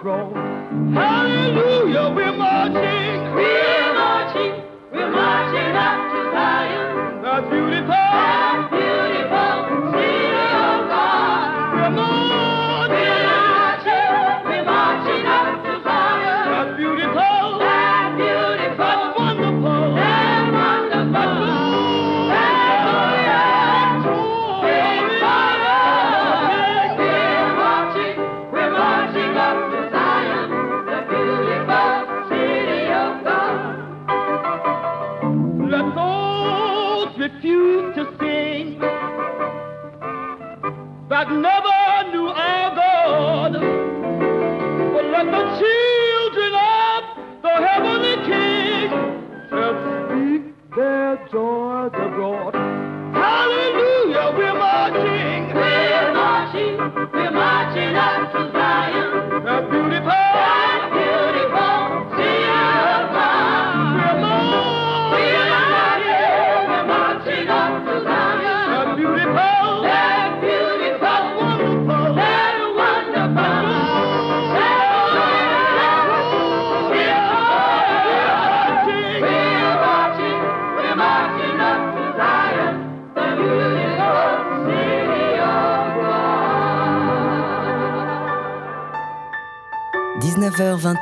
around 0.03 0.38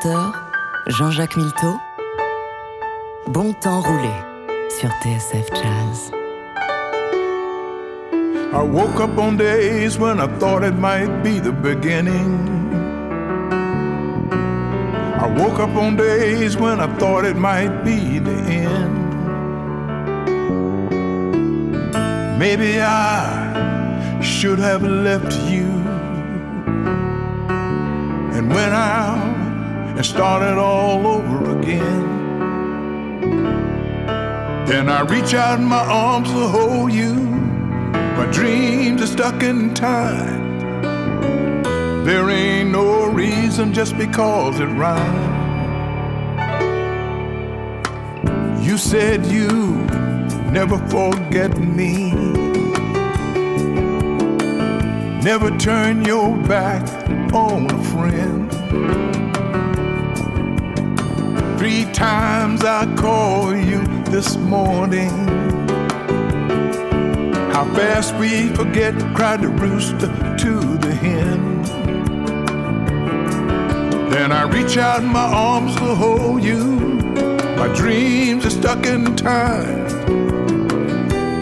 19h-20h, 0.03 0.33
Jean-Jacques 0.89 1.37
Milteau. 1.37 1.79
Bon 3.27 3.53
temps 3.53 3.81
roulé 3.81 4.13
sur 4.69 4.89
TSF 5.01 5.47
Jazz. 5.53 6.11
I 8.53 8.63
woke 8.63 8.99
up 8.99 9.17
on 9.17 9.37
days 9.37 9.97
when 9.97 10.19
I 10.19 10.27
thought 10.39 10.63
it 10.63 10.75
might 10.75 11.23
be 11.23 11.39
the 11.39 11.51
beginning. 11.51 12.47
I 15.19 15.27
woke 15.37 15.59
up 15.59 15.75
on 15.75 15.95
days 15.95 16.57
when 16.57 16.79
I 16.79 16.87
thought 16.97 17.25
it 17.25 17.35
might 17.35 17.83
be 17.83 18.19
the 18.19 18.37
end. 18.49 18.93
Maybe 22.39 22.79
I 22.79 24.21
should 24.21 24.59
have 24.59 24.83
left 24.83 25.33
you 25.49 25.67
and 28.33 28.49
went 28.49 28.73
out 28.73 29.16
and 29.97 30.05
start 30.05 30.43
it 30.43 30.59
all 30.59 31.07
over 31.07 31.57
again. 31.59 32.27
Then 34.67 34.89
I 34.89 35.01
reach 35.01 35.33
out 35.33 35.59
my 35.59 35.83
arms 35.83 36.29
to 36.29 36.47
hold 36.47 36.93
you. 36.93 37.15
My 37.15 38.29
dreams 38.31 39.01
are 39.01 39.07
stuck 39.07 39.41
in 39.41 39.73
time. 39.73 40.45
There 42.05 42.29
ain't 42.29 42.69
no 42.69 43.07
reason 43.07 43.73
just 43.73 43.97
because 43.97 44.59
it 44.59 44.67
rhymes. 44.67 45.35
You 48.63 48.77
said 48.77 49.25
you 49.25 49.77
never 50.51 50.77
forget 50.89 51.57
me. 51.57 52.11
Never 55.23 55.49
turn 55.57 56.05
your 56.05 56.37
back 56.43 56.83
on 57.33 57.65
a 57.71 57.83
friend. 57.85 59.16
Three 61.67 61.91
times 61.91 62.63
I 62.63 62.85
called 62.95 63.57
you 63.57 63.85
this 64.05 64.37
morning. 64.37 65.09
How 67.51 67.65
fast 67.75 68.15
we 68.15 68.47
forget, 68.55 68.97
cried 69.13 69.41
the 69.41 69.49
rooster 69.49 70.07
to 70.43 70.77
the 70.77 70.95
hen. 70.95 71.63
Then 74.09 74.31
I 74.31 74.43
reach 74.43 74.77
out 74.77 75.03
my 75.03 75.25
arms 75.25 75.75
to 75.75 75.93
hold 75.93 76.41
you. 76.41 76.63
My 77.57 77.67
dreams 77.75 78.45
are 78.45 78.49
stuck 78.49 78.85
in 78.85 79.17
time. 79.17 79.89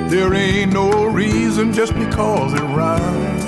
There 0.09 0.33
ain't 0.33 0.73
no 0.73 1.05
reason 1.05 1.71
just 1.71 1.93
because 1.93 2.51
it 2.55 2.63
rhymes. 2.63 3.43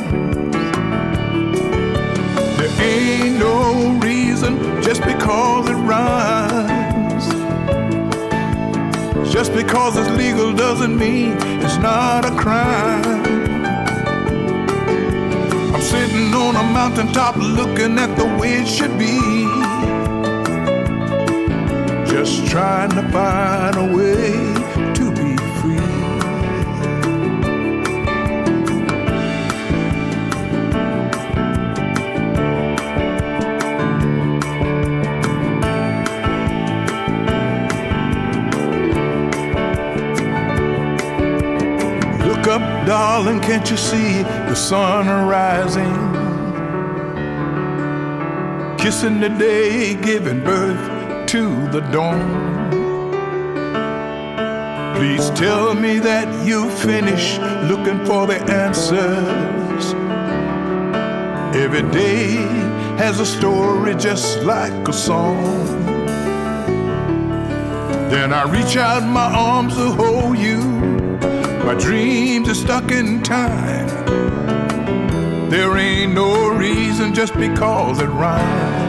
There 2.59 2.81
ain't 2.83 3.39
no 3.39 3.97
reason 4.03 4.26
just 4.41 5.01
because 5.03 5.67
it 5.67 5.73
rhymes. 5.73 7.25
Just 9.33 9.51
because 9.53 9.97
it's 9.97 10.09
legal 10.11 10.53
doesn't 10.53 10.95
mean 10.95 11.31
it's 11.63 11.77
not 11.77 12.23
a 12.23 12.31
crime. 12.37 13.25
I'm 15.73 15.81
sitting 15.81 16.33
on 16.35 16.55
a 16.55 16.63
mountaintop 16.71 17.35
looking 17.37 17.97
at 17.97 18.15
the 18.15 18.25
way 18.39 18.61
it 18.61 18.67
should 18.67 18.95
be. 18.99 19.17
Just 22.05 22.45
trying 22.47 22.91
to 22.91 23.01
find 23.11 23.75
a 23.75 23.95
way 23.95 24.46
darling, 42.87 43.41
can't 43.41 43.69
you 43.69 43.75
see 43.75 44.23
the 44.23 44.55
sun 44.55 45.07
rising? 45.27 45.93
Kissing 48.77 49.19
the 49.19 49.27
day, 49.27 49.93
giving 49.95 50.41
birth 50.41 51.27
to 51.27 51.67
the 51.67 51.81
dawn. 51.91 52.47
Please 54.95 55.29
tell 55.31 55.75
me 55.75 55.99
that 55.99 56.47
you 56.47 56.69
finish 56.69 57.37
looking 57.69 58.05
for 58.05 58.25
the 58.25 58.39
answers. 58.49 59.93
Every 61.61 61.83
day 61.91 62.35
has 63.03 63.19
a 63.19 63.25
story 63.25 63.95
just 63.95 64.43
like 64.43 64.87
a 64.87 64.93
song. 64.93 65.43
Then 68.09 68.31
I 68.31 68.49
reach 68.49 68.77
out 68.77 69.03
my 69.03 69.29
arms 69.35 69.75
to 69.75 69.91
hold 69.91 70.37
you. 70.37 70.96
My 71.67 71.75
dreams 71.75 72.47
are 72.47 72.55
stuck 72.55 72.91
in 72.91 73.21
time. 73.23 73.89
There 75.49 75.77
ain't 75.77 76.13
no 76.13 76.47
reason 76.47 77.13
just 77.13 77.33
because 77.33 77.99
it 77.99 78.07
rhymes. 78.07 78.87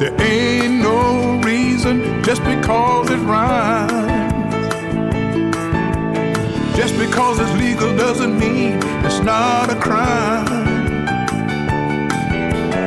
There 0.00 0.20
ain't 0.20 0.82
no 0.82 1.40
reason 1.42 2.24
just 2.24 2.42
because 2.42 3.10
it 3.10 3.20
rhymes. 3.20 4.66
Just 6.76 6.98
because 6.98 7.38
it's 7.38 7.52
legal 7.52 7.96
doesn't 7.96 8.36
mean 8.36 8.80
it's 9.06 9.20
not 9.20 9.70
a 9.70 9.76
crime. 9.76 10.46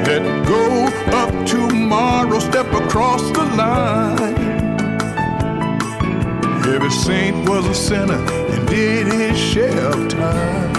Let 0.03 0.45
go 0.45 0.87
up 1.15 1.47
tomorrow, 1.47 2.39
step 2.39 2.67
across 2.73 3.23
the 3.31 3.45
line. 3.55 4.50
Every 6.73 6.89
saint 6.89 7.49
was 7.49 7.67
a 7.67 7.75
sinner 7.75 8.13
and 8.13 8.65
did 8.65 9.05
his 9.07 9.37
share 9.37 9.87
of 9.87 10.07
time. 10.07 10.73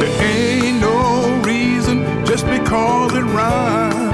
There 0.00 0.22
ain't 0.24 0.80
no 0.80 1.40
reason 1.44 2.02
just 2.26 2.44
because 2.46 3.14
it 3.14 3.22
rhymes. 3.22 4.10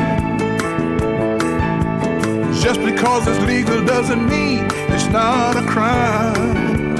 Just 2.62 2.82
because 2.82 3.26
it's 3.26 3.40
legal 3.46 3.82
doesn't 3.86 4.28
mean 4.28 4.66
it's 4.92 5.06
not 5.06 5.56
a 5.56 5.66
crime. 5.66 6.98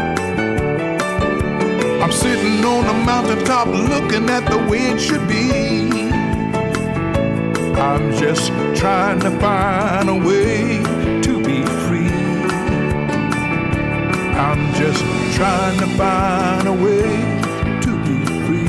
I'm 2.03 2.13
sitting 2.13 2.65
on 2.65 2.87
a 2.87 3.05
mountaintop 3.05 3.69
looking 3.69 4.31
at 4.31 4.49
the 4.51 4.59
way 4.71 4.79
it 4.79 4.99
should 4.99 5.29
be. 5.29 5.91
I'm 7.79 8.11
just 8.17 8.49
trying 8.75 9.21
to 9.21 9.31
find 9.39 10.09
a 10.09 10.15
way 10.15 10.76
I'm 14.39 14.75
just 14.75 15.03
trying 15.35 15.79
to 15.79 15.87
find 15.97 16.69
a 16.69 16.73
way 16.73 17.09
to 17.81 17.91
be 18.05 18.19
free. 18.45 18.69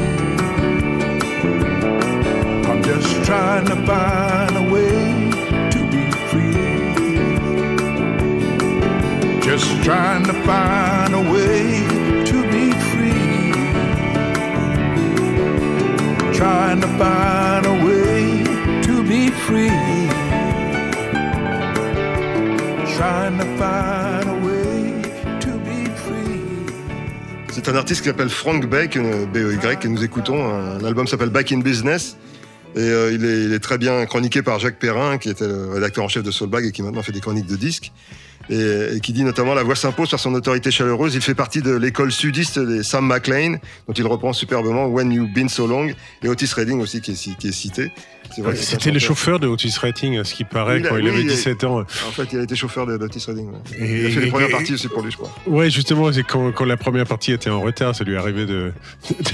I'm 2.69 2.81
just 2.81 3.25
trying 3.25 3.65
to 3.65 3.75
find 3.85 4.55
a 4.55 4.61
way 4.71 5.29
to 5.73 5.79
be 5.91 6.09
free. 6.29 6.53
Just 9.41 9.83
trying 9.83 10.23
to 10.23 10.33
find 10.43 11.13
a 11.13 11.21
way 11.33 11.83
to 12.23 12.37
be 12.49 12.71
free. 12.91 13.51
Trying 16.33 16.79
to 16.79 16.87
find 16.97 17.65
a 17.65 17.73
way 17.85 18.43
to 18.83 19.03
be 19.03 19.29
free. 19.31 20.07
Trying 22.95 23.37
to 23.37 23.45
find 23.57 23.96
C'est 27.67 27.73
un 27.73 27.79
artiste 27.79 27.99
qui 27.99 28.07
s'appelle 28.07 28.29
Frank 28.29 28.65
Beck, 28.65 28.97
B-E-Y, 28.97 29.79
que 29.79 29.89
nous 29.89 30.01
écoutons. 30.01 30.77
L'album 30.79 31.05
s'appelle 31.05 31.31
Back 31.31 31.51
in 31.51 31.59
Business. 31.59 32.15
Et 32.77 32.79
euh, 32.79 33.11
il, 33.11 33.25
est, 33.25 33.43
il 33.43 33.51
est 33.51 33.59
très 33.59 33.77
bien 33.77 34.05
chroniqué 34.05 34.41
par 34.41 34.57
Jacques 34.57 34.79
Perrin, 34.79 35.17
qui 35.17 35.27
était 35.29 35.49
le 35.49 35.71
rédacteur 35.73 36.05
en 36.05 36.07
chef 36.07 36.23
de 36.23 36.31
Soulbag 36.31 36.63
et 36.63 36.71
qui 36.71 36.81
maintenant 36.81 37.03
fait 37.03 37.11
des 37.11 37.19
chroniques 37.19 37.45
de 37.45 37.57
disques. 37.57 37.91
Et, 38.49 38.95
et 38.95 38.99
qui 39.01 39.11
dit 39.13 39.23
notamment 39.23 39.53
La 39.53 39.63
voix 39.63 39.75
s'impose 39.75 40.09
par 40.09 40.19
son 40.19 40.33
autorité 40.33 40.71
chaleureuse. 40.71 41.15
Il 41.15 41.21
fait 41.21 41.35
partie 41.35 41.61
de 41.61 41.75
l'école 41.75 42.11
sudiste 42.11 42.59
des 42.59 42.81
Sam 42.83 43.05
McLean, 43.05 43.57
dont 43.87 43.93
il 43.93 44.05
reprend 44.07 44.31
superbement 44.33 44.85
When 44.87 45.11
You've 45.11 45.33
Been 45.33 45.49
So 45.49 45.67
Long, 45.67 45.89
et 46.23 46.27
Otis 46.29 46.51
Redding 46.55 46.79
aussi, 46.79 47.01
qui 47.01 47.11
est, 47.11 47.15
ci- 47.15 47.35
qui 47.37 47.49
est 47.49 47.51
cité. 47.51 47.91
C'était 48.55 48.91
le 48.91 48.99
chauffeur 48.99 49.39
de 49.39 49.47
Otis 49.47 49.73
Rating, 49.81 50.17
à 50.17 50.25
ce 50.25 50.33
qui 50.33 50.43
paraît, 50.43 50.79
Il 50.79 50.85
a- 50.85 50.89
quand 50.89 50.97
il 50.97 51.07
avait 51.07 51.21
il 51.21 51.29
a- 51.29 51.33
17 51.33 51.63
ans. 51.63 51.79
En 51.79 52.11
fait, 52.11 52.27
il 52.33 52.39
a 52.39 52.43
été 52.43 52.55
chauffeur 52.57 52.85
d'Otis 52.85 53.23
Redding. 53.25 53.47
ouais. 53.51 53.57
Et- 53.79 53.99
il 54.01 54.05
a 54.05 54.09
fait 54.09 54.19
les 54.19 54.27
et- 54.27 54.29
premières 54.29 54.49
et- 54.49 54.51
parties 54.51 54.73
aussi 54.73 54.87
pour 54.89 55.01
lui, 55.01 55.11
je 55.11 55.17
crois. 55.17 55.31
Ouais, 55.47 55.69
justement, 55.69 56.11
c'est 56.11 56.23
quand, 56.23 56.51
quand 56.51 56.65
la 56.65 56.75
première 56.77 57.05
partie 57.05 57.31
était 57.31 57.49
en 57.49 57.61
retard, 57.61 57.95
ça 57.95 58.03
lui 58.03 58.17
arrivait 58.17 58.45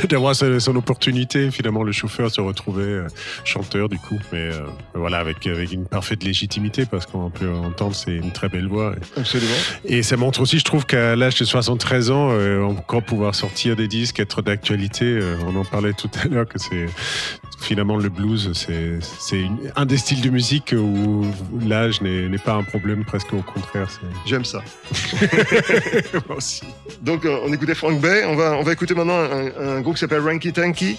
d'avoir 0.10 0.36
son, 0.36 0.60
son 0.60 0.76
opportunité. 0.76 1.50
Finalement, 1.52 1.84
le 1.84 1.92
chauffeur 1.92 2.30
se 2.32 2.40
retrouvait 2.42 2.84
euh, 2.84 3.08
chanteur 3.44 3.90
du 3.90 3.98
coup, 3.98 4.20
mais 4.32 4.40
euh, 4.54 4.60
voilà, 4.94 5.18
avec 5.18 5.46
avec 5.48 5.72
une 5.72 5.86
parfaite 5.86 6.24
légitimité 6.24 6.86
parce 6.86 7.06
qu'on 7.08 7.30
peut 7.32 7.50
entendre 7.50 7.96
c'est 7.96 8.16
une 8.16 8.32
très 8.32 8.50
belle 8.50 8.68
voix. 8.68 8.93
Absolument. 9.18 9.52
Et 9.86 10.04
ça 10.04 10.18
montre 10.18 10.42
aussi, 10.42 10.60
je 10.60 10.64
trouve 10.64 10.86
qu'à 10.86 11.16
l'âge 11.16 11.36
de 11.36 11.46
73 11.46 12.12
ans, 12.12 12.30
euh, 12.32 12.62
encore 12.64 13.04
pouvoir 13.04 13.36
sortir 13.36 13.76
des 13.76 13.88
disques, 13.88 14.20
être 14.20 14.42
d'actualité. 14.42 15.06
euh, 15.06 15.36
on 15.48 15.56
en 15.56 15.66
parlait 15.66 15.94
tout 15.94 16.10
à 16.24 16.28
l'heure 16.28 16.48
que 16.48 16.60
c'est 16.60 16.86
finalement 17.60 17.96
le 17.98 18.10
blues, 18.10 18.52
c'est 18.54 19.00
un 19.78 19.86
des 19.86 19.98
styles 19.98 20.22
de 20.22 20.30
musique 20.30 20.76
où 20.78 21.26
l'âge 21.66 22.02
n'est 22.02 22.38
pas 22.38 22.54
un 22.56 22.64
problème, 22.64 23.06
presque 23.06 23.34
au 23.34 23.42
contraire. 23.42 23.88
J'aime 24.26 24.44
ça. 24.44 24.62
Moi 26.28 26.38
aussi. 26.38 26.64
Donc, 27.02 27.26
euh, 27.26 27.40
on 27.46 27.54
écoutait 27.54 27.76
Frank 27.76 28.00
Bay. 28.02 28.24
On 28.26 28.36
va, 28.36 28.58
on 28.58 28.64
va 28.64 28.74
écouter 28.74 28.94
maintenant 28.96 29.18
un, 29.20 29.78
un 29.78 29.82
groupe 29.82 29.96
qui 29.96 30.02
s'appelle 30.02 30.22
Ranky 30.22 30.52
Tanky, 30.54 30.98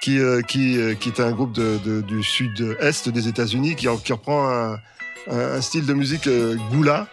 qui, 0.00 0.18
euh, 0.18 0.40
qui, 0.42 0.78
euh, 0.78 0.94
qui 0.94 1.08
est 1.08 1.20
un 1.20 1.32
groupe 1.32 1.52
de, 1.52 1.78
de- 1.84 2.00
du 2.00 2.22
sud-est 2.22 3.08
des 3.08 3.28
États-Unis, 3.28 3.74
qui, 3.76 3.88
qui 4.04 4.12
reprend 4.12 4.48
un, 4.48 5.60
style 5.60 5.86
de 5.86 5.94
musique 5.94 6.26
euh, 6.26 6.56
goula. 6.70 7.06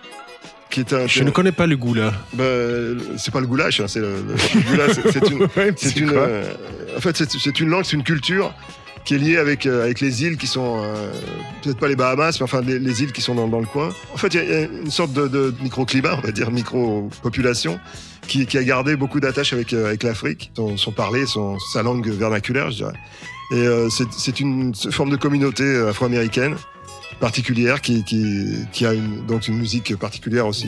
Qui 0.72 0.80
est 0.80 0.94
un, 0.94 1.06
Je 1.06 1.24
ne 1.24 1.30
connais 1.32 1.52
pas 1.52 1.68
le 1.68 1.76
goût 1.78 1.94
là. 1.94 2.14
bah, 2.34 2.44
c'est 3.18 3.32
pas 3.32 3.42
le 3.42 3.48
goulash, 3.48 3.80
hein, 3.82 3.86
c'est 3.88 4.00
le, 4.00 4.16
le 4.28 4.62
goula, 4.70 4.94
c'est- 4.94 5.30
une, 5.30 5.44
Ouais, 5.58 5.74
c'est 5.76 5.96
une, 5.98 6.12
euh, 6.16 6.44
en 6.98 7.02
fait, 7.02 7.16
c'est 7.18 7.60
une 7.60 7.70
langue, 7.70 7.84
c'est 7.84 7.98
une 7.98 8.04
culture 8.04 8.54
qui 9.04 9.16
est 9.16 9.18
liée 9.18 9.38
avec, 9.38 9.66
euh, 9.66 9.84
avec 9.84 10.00
les 10.00 10.24
îles 10.24 10.38
qui 10.38 10.48
sont, 10.48 10.82
euh, 10.84 11.12
peut-être 11.62 11.78
pas 11.80 11.88
les 11.90 11.96
Bahamas, 11.96 12.38
mais 12.40 12.44
enfin 12.44 12.62
les, 12.62 12.80
les 12.80 13.02
îles 13.04 13.12
qui 13.12 13.22
sont 13.22 13.36
dans, 13.36 13.48
dans 13.48 13.60
le 13.60 13.66
coin. 13.66 13.90
En 14.14 14.18
fait, 14.18 14.34
il 14.34 14.38
y 14.38 14.40
a- 14.40 14.44
il 14.44 14.50
y, 14.52 14.54
a 14.54 14.62
une 14.84 14.92
sorte 14.92 15.12
de, 15.12 15.28
de 15.28 15.54
microclimat, 15.62 16.16
on 16.18 16.22
va 16.22 16.32
dire 16.32 16.52
micro-population, 16.52 17.80
qui, 18.28 18.46
qui 18.46 18.58
a 18.58 18.64
gardé 18.64 18.96
beaucoup 18.96 19.20
d'attaches 19.20 19.54
avec, 19.54 19.74
avec 19.74 20.04
l'Afrique, 20.04 20.52
son, 20.56 20.78
son 20.78 20.92
parler, 20.92 21.26
son, 21.26 21.58
sa 21.74 21.84
langue 21.84 22.08
vernaculaire, 22.10 22.70
je 22.72 22.78
dirais. 22.78 22.94
Et 23.54 23.68
euh, 23.68 23.90
c'est 23.90 24.06
c'est 24.18 24.40
une 24.40 24.74
forme 24.92 25.10
de 25.10 25.18
communauté 25.18 25.66
afro-américaine 25.90 26.56
particulière 27.22 27.80
qui, 27.80 28.04
qui, 28.04 28.56
qui 28.74 28.86
a 28.86 28.94
une, 28.94 29.26
donc 29.26 29.48
une 29.48 29.58
musique 29.58 29.96
particulière 29.96 30.46
aussi. 30.48 30.68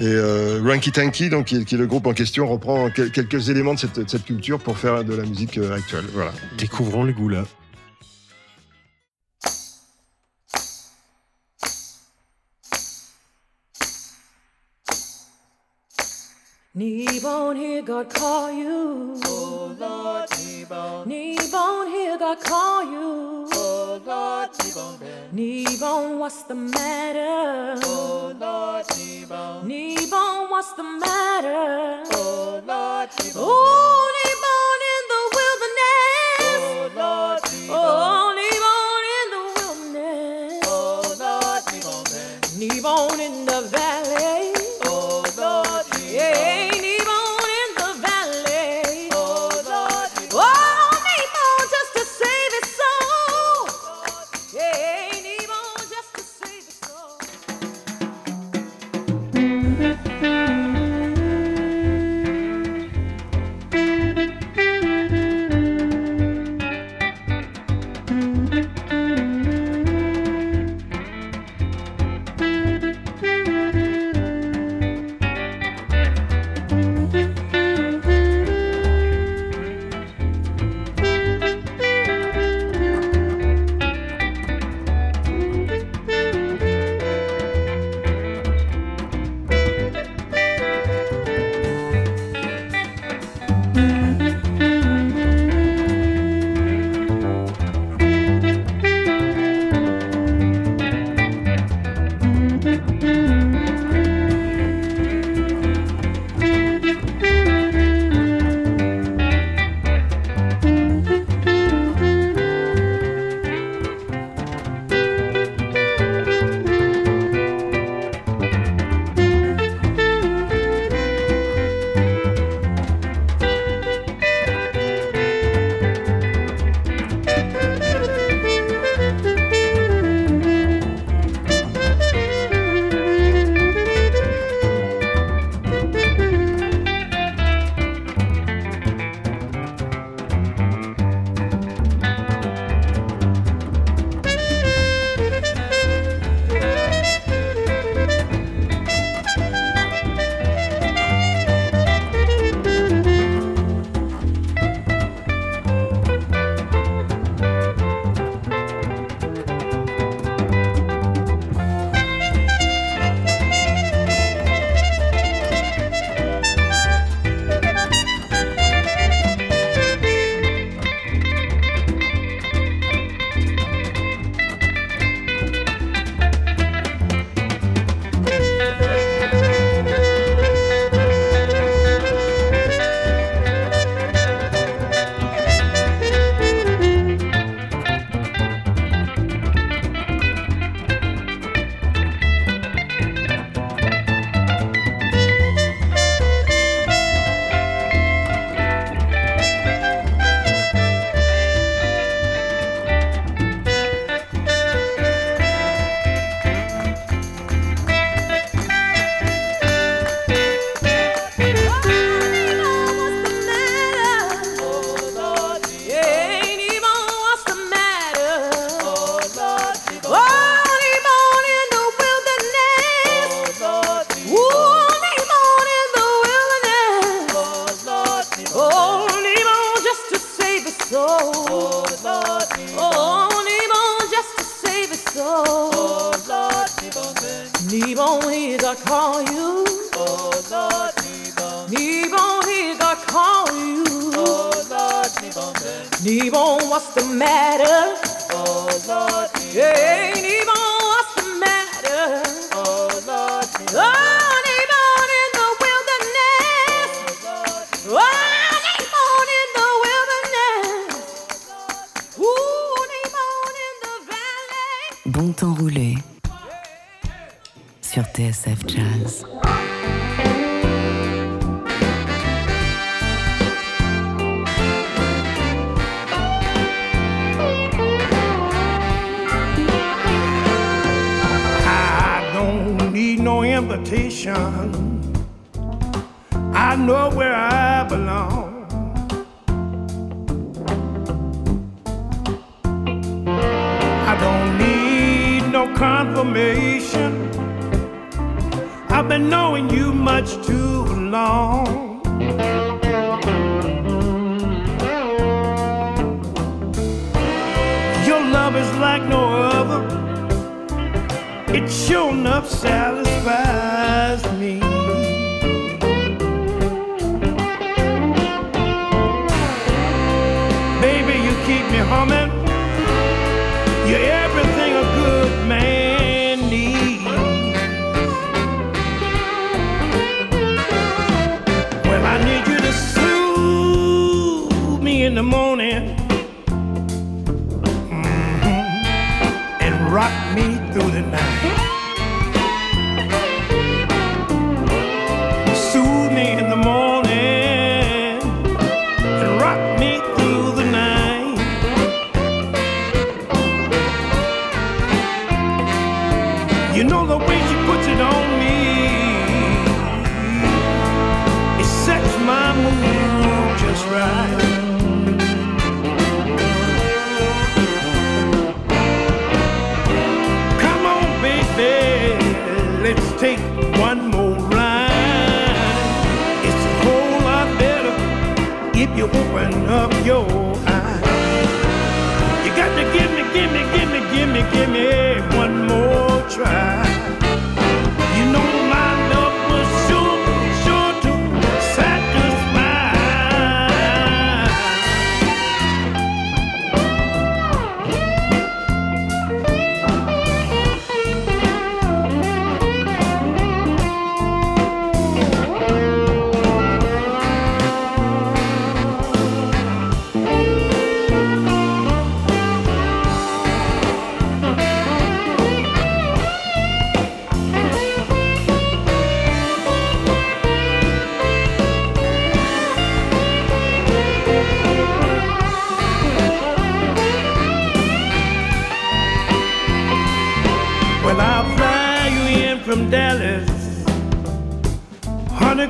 Et 0.00 0.04
euh, 0.06 0.60
Ranky 0.62 0.90
Tanky, 0.92 1.30
donc, 1.30 1.46
qui, 1.46 1.56
est, 1.56 1.64
qui 1.64 1.76
le 1.76 1.86
groupe 1.86 2.06
en 2.06 2.12
question, 2.12 2.46
reprend 2.48 2.90
quel- 2.94 3.10
quelques 3.12 3.48
éléments 3.48 3.74
de 3.74 3.78
cette, 3.78 3.98
de 4.00 4.10
cette 4.10 4.24
culture 4.24 4.58
pour 4.58 4.76
faire 4.76 5.04
de 5.04 5.14
la 5.14 5.22
musique 5.24 5.56
euh, 5.56 5.72
actuelle. 5.76 6.04
Voilà. 6.12 6.32
Découvrons 6.58 7.04
le 7.04 7.12
goût 7.12 7.28
là. 7.28 7.44
Kneebone 16.76 17.56
here, 17.56 17.82
God 17.82 18.12
call 18.12 18.50
you. 18.50 19.20
Oh 19.26 19.76
Lord, 19.78 20.28
Kneebone. 20.30 21.06
Kneebone 21.06 21.88
here, 21.88 22.18
God 22.18 22.40
call 22.40 22.82
you. 22.82 23.48
Oh 23.52 24.00
Lord, 24.04 24.50
Kneebone. 24.50 24.98
Kneebone, 25.32 26.18
what's 26.18 26.42
the 26.42 26.56
matter? 26.56 27.80
Oh 27.84 28.34
Lord, 28.40 28.84
Kneebone. 28.86 29.62
Kneebone, 29.68 30.50
what's 30.50 30.72
the 30.72 30.82
matter? 30.82 32.02
Oh 32.12 32.60
Lord, 32.66 33.08
Kneebone. 33.08 33.36
Oh, 33.36 34.10
Kneebone 34.16 34.82
in 34.94 35.02
the 35.12 35.22
wilderness. 35.36 36.58
Oh 36.58 36.90
Lord, 36.98 37.40
Kneebone. 37.42 37.70
Oh, 37.70 38.23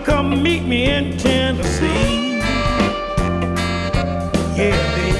come 0.04 0.42
meet 0.42 0.64
me 0.64 0.90
in 0.90 1.16
Tennessee. 1.16 2.38
Yeah, 4.54 4.76
baby. 4.94 5.18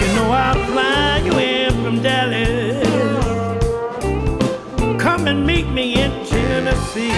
You 0.00 0.08
know 0.16 0.30
I'll 0.30 0.64
fly 0.70 1.22
you 1.24 1.38
in 1.38 1.72
from 1.82 2.00
Dallas. 2.00 2.86
Come 5.02 5.26
and 5.26 5.46
meet 5.46 5.68
me 5.68 6.00
in 6.00 6.12
Tennessee. 6.26 7.12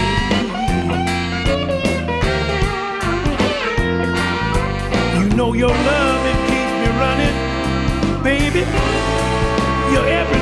You 5.18 5.28
know 5.36 5.52
your 5.52 5.74
love, 5.90 6.22
it 6.32 6.38
keeps 6.48 6.74
me 6.82 6.88
running, 7.02 7.36
baby. 8.24 8.60
You're 9.92 10.08
everything 10.08 10.39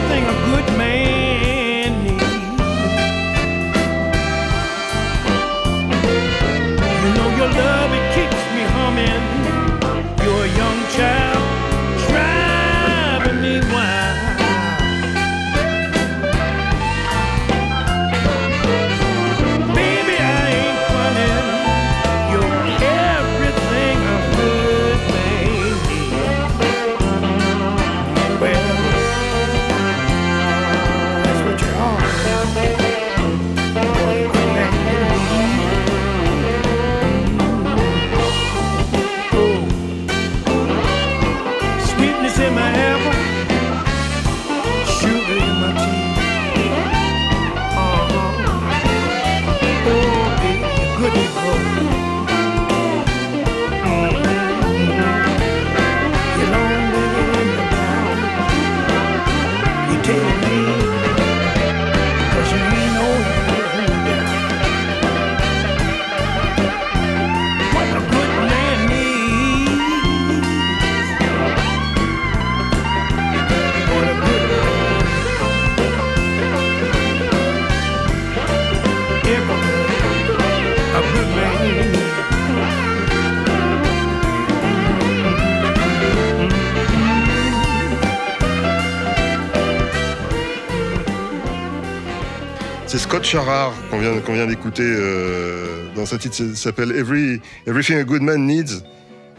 Scott 93.19 93.31
Charrar 93.31 93.73
qu'on 93.91 93.99
vient, 93.99 94.47
d'écouter 94.47 94.85
euh, 94.87 95.87
dans 95.97 96.07
sa 96.07 96.19
titre 96.19 96.37
s'appelle 96.55 96.93
Every, 96.93 97.41
Everything 97.67 97.97
a 97.99 98.05
Good 98.05 98.23
Man 98.23 98.47
Needs 98.47 98.85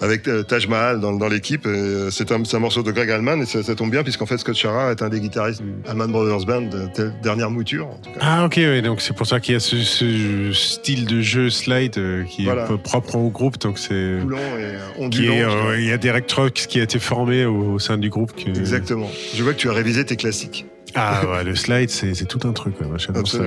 avec 0.01 0.27
euh, 0.27 0.43
Taj 0.43 0.67
Mahal 0.67 0.99
dans, 0.99 1.13
dans 1.13 1.29
l'équipe. 1.29 1.65
Euh, 1.65 2.09
C'est 2.11 2.29
un, 2.33 2.59
morceau 2.59 2.83
de 2.83 2.91
Greg 2.91 3.09
Allman 3.09 3.41
et 3.41 3.45
ça, 3.45 3.63
ça 3.63 3.75
tombe 3.75 3.89
bien 3.91 4.03
puisqu'en 4.03 4.25
fait 4.25 4.37
Scott 4.37 4.55
Charrar 4.55 4.91
est 4.91 5.01
un 5.01 5.07
des 5.07 5.21
guitaristes 5.21 5.61
du 5.61 5.71
Allman 5.87 6.09
Brothers 6.11 6.45
Band, 6.45 6.63
de 6.63 7.09
dernière 7.23 7.49
mouture. 7.51 7.87
en 7.87 7.95
tout 8.03 8.11
cas. 8.11 8.19
Ah 8.19 8.45
ok, 8.45 8.55
oui, 8.57 8.81
donc 8.81 8.99
c'est 8.99 9.15
pour 9.15 9.27
ça 9.27 9.39
qu'il 9.39 9.53
y 9.53 9.55
a 9.55 9.61
ce, 9.61 9.77
ce 9.77 10.51
style 10.51 11.05
de 11.05 11.21
jeu 11.21 11.49
slide 11.49 11.97
euh, 11.97 12.23
qui 12.25 12.43
Voilà. 12.43 12.65
est 12.65 12.67
peu 12.67 12.77
propre 12.77 13.15
au 13.15 13.29
groupe. 13.29 13.57
Donc 13.61 13.79
c'est 13.79 14.17
Coulant 14.21 14.39
et 14.59 15.01
ondulant. 15.01 15.71
il 15.77 15.85
y 15.85 15.91
a 15.93 15.97
Derek 15.97 16.27
Trucks 16.27 16.65
qui 16.67 16.81
a 16.81 16.83
été 16.83 16.99
formé 16.99 17.45
au, 17.45 17.75
au 17.75 17.79
sein 17.79 17.97
du 17.97 18.09
groupe. 18.09 18.33
que- 18.35 18.49
Exactement. 18.49 19.09
Je 19.33 19.41
vois 19.41 19.53
que 19.53 19.59
tu 19.59 19.69
as 19.69 19.73
révisé 19.73 20.03
tes 20.03 20.17
classiques. 20.17 20.65
Ah 20.95 21.25
ouais, 21.27 21.43
le 21.43 21.55
slide 21.55 21.89
c'est 21.89 22.25
tout 22.25 22.47
un 22.47 22.53
truc. 22.53 22.79
ouais, 22.81 22.87
j'adore 22.97 23.27
ça. 23.27 23.43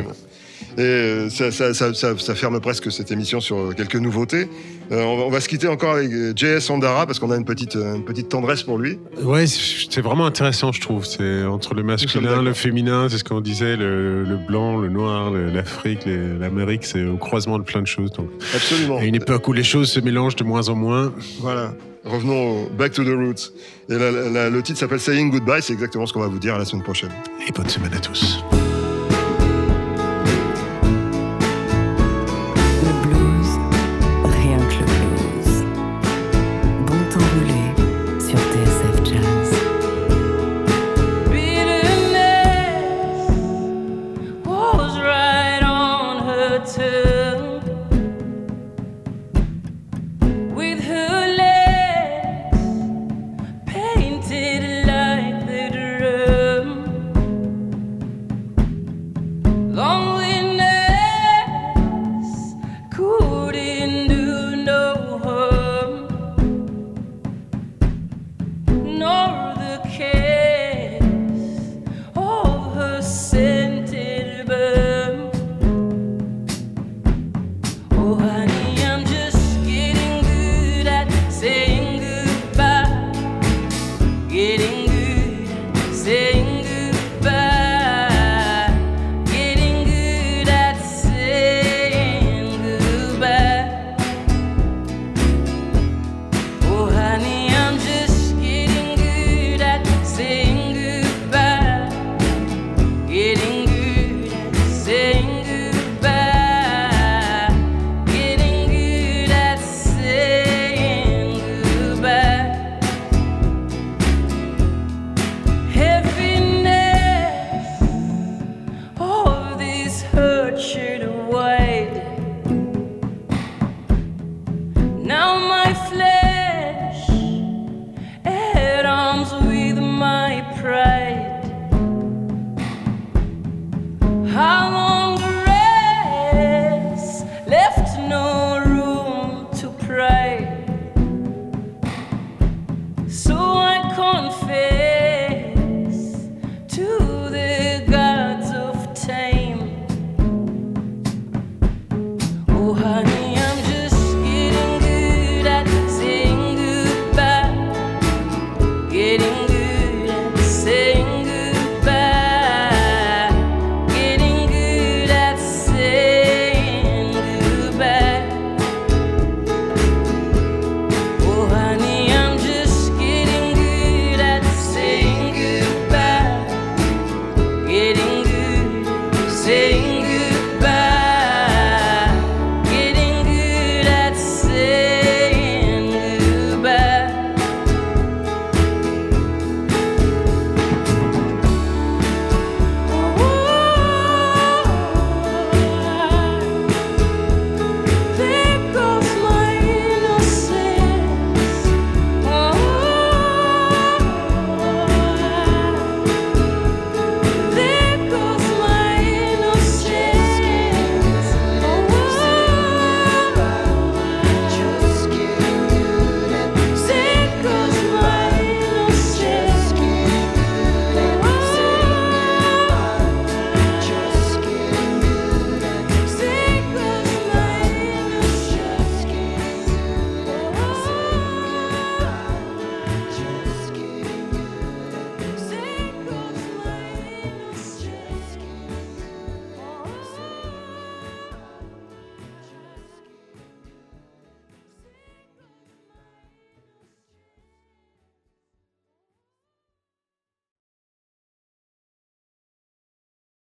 Et 0.78 0.80
euh, 0.80 1.28
ça, 1.30 1.50
ça, 1.50 1.74
ça, 1.74 1.92
ça- 1.94 2.16
ça 2.18 2.34
ferme 2.34 2.58
presque 2.60 2.90
cette 2.90 3.10
émission 3.12 3.40
sur 3.40 3.74
quelques 3.74 3.96
nouveautés. 3.96 4.48
Euh, 4.90 5.02
on, 5.04 5.16
va, 5.16 5.22
on 5.24 5.30
va 5.30 5.40
se 5.40 5.48
quitter 5.48 5.68
encore 5.68 5.94
avec 5.96 6.10
euh, 6.10 6.32
J.S. 6.34 6.68
Ondara 6.70 7.06
parce 7.06 7.18
qu'on 7.18 7.30
a 7.30 7.36
une 7.36 7.44
petite, 7.44 7.76
euh, 7.76 7.94
une 7.96 8.04
petite 8.04 8.28
tendresse 8.28 8.62
pour 8.62 8.78
lui. 8.78 8.98
Ouais, 9.22 9.46
c'est 9.46 10.00
vraiment 10.00 10.26
intéressant, 10.26 10.72
je 10.72 10.80
trouve. 10.80 11.04
C'est 11.04 11.44
entre 11.44 11.74
le 11.74 11.82
masculin, 11.82 12.42
le 12.42 12.52
féminin, 12.54 13.08
c'est 13.10 13.18
ce 13.18 13.24
qu'on 13.24 13.40
disait, 13.40 13.76
le, 13.76 14.24
le 14.24 14.36
blanc, 14.36 14.78
le 14.78 14.88
noir, 14.88 15.30
l'Afrique, 15.30 16.00
l'Amérique, 16.06 16.84
c'est 16.84 17.04
au 17.04 17.16
croisement 17.16 17.58
de 17.58 17.64
plein 17.64 17.82
de 17.82 17.86
choses. 17.86 18.10
Donc, 18.12 18.28
Absolument. 18.54 18.98
à 18.98 19.04
une 19.04 19.14
époque 19.14 19.46
où 19.48 19.52
les 19.52 19.64
choses 19.64 19.90
se 19.90 20.00
mélangent 20.00 20.36
de 20.36 20.44
moins 20.44 20.68
en 20.68 20.74
moins. 20.74 21.12
Voilà. 21.40 21.74
Revenons 22.04 22.64
au 22.64 22.68
Back 22.70 22.92
to 22.92 23.04
the 23.04 23.08
Roots. 23.14 23.52
Et 23.88 23.96
la- 23.96 24.10
la- 24.10 24.50
le 24.50 24.62
titre 24.62 24.78
s'appelle 24.78 25.00
Saying 25.00 25.30
Goodbye. 25.30 25.62
C'est 25.62 25.72
exactement 25.74 26.06
ce 26.06 26.12
qu'on 26.12 26.20
va 26.20 26.26
vous 26.28 26.38
dire 26.40 26.58
la 26.58 26.64
semaine 26.64 26.82
prochaine. 26.82 27.10
Et 27.46 27.52
bonne 27.52 27.68
semaine 27.68 27.92
à 27.94 27.98
tous. 28.00 28.42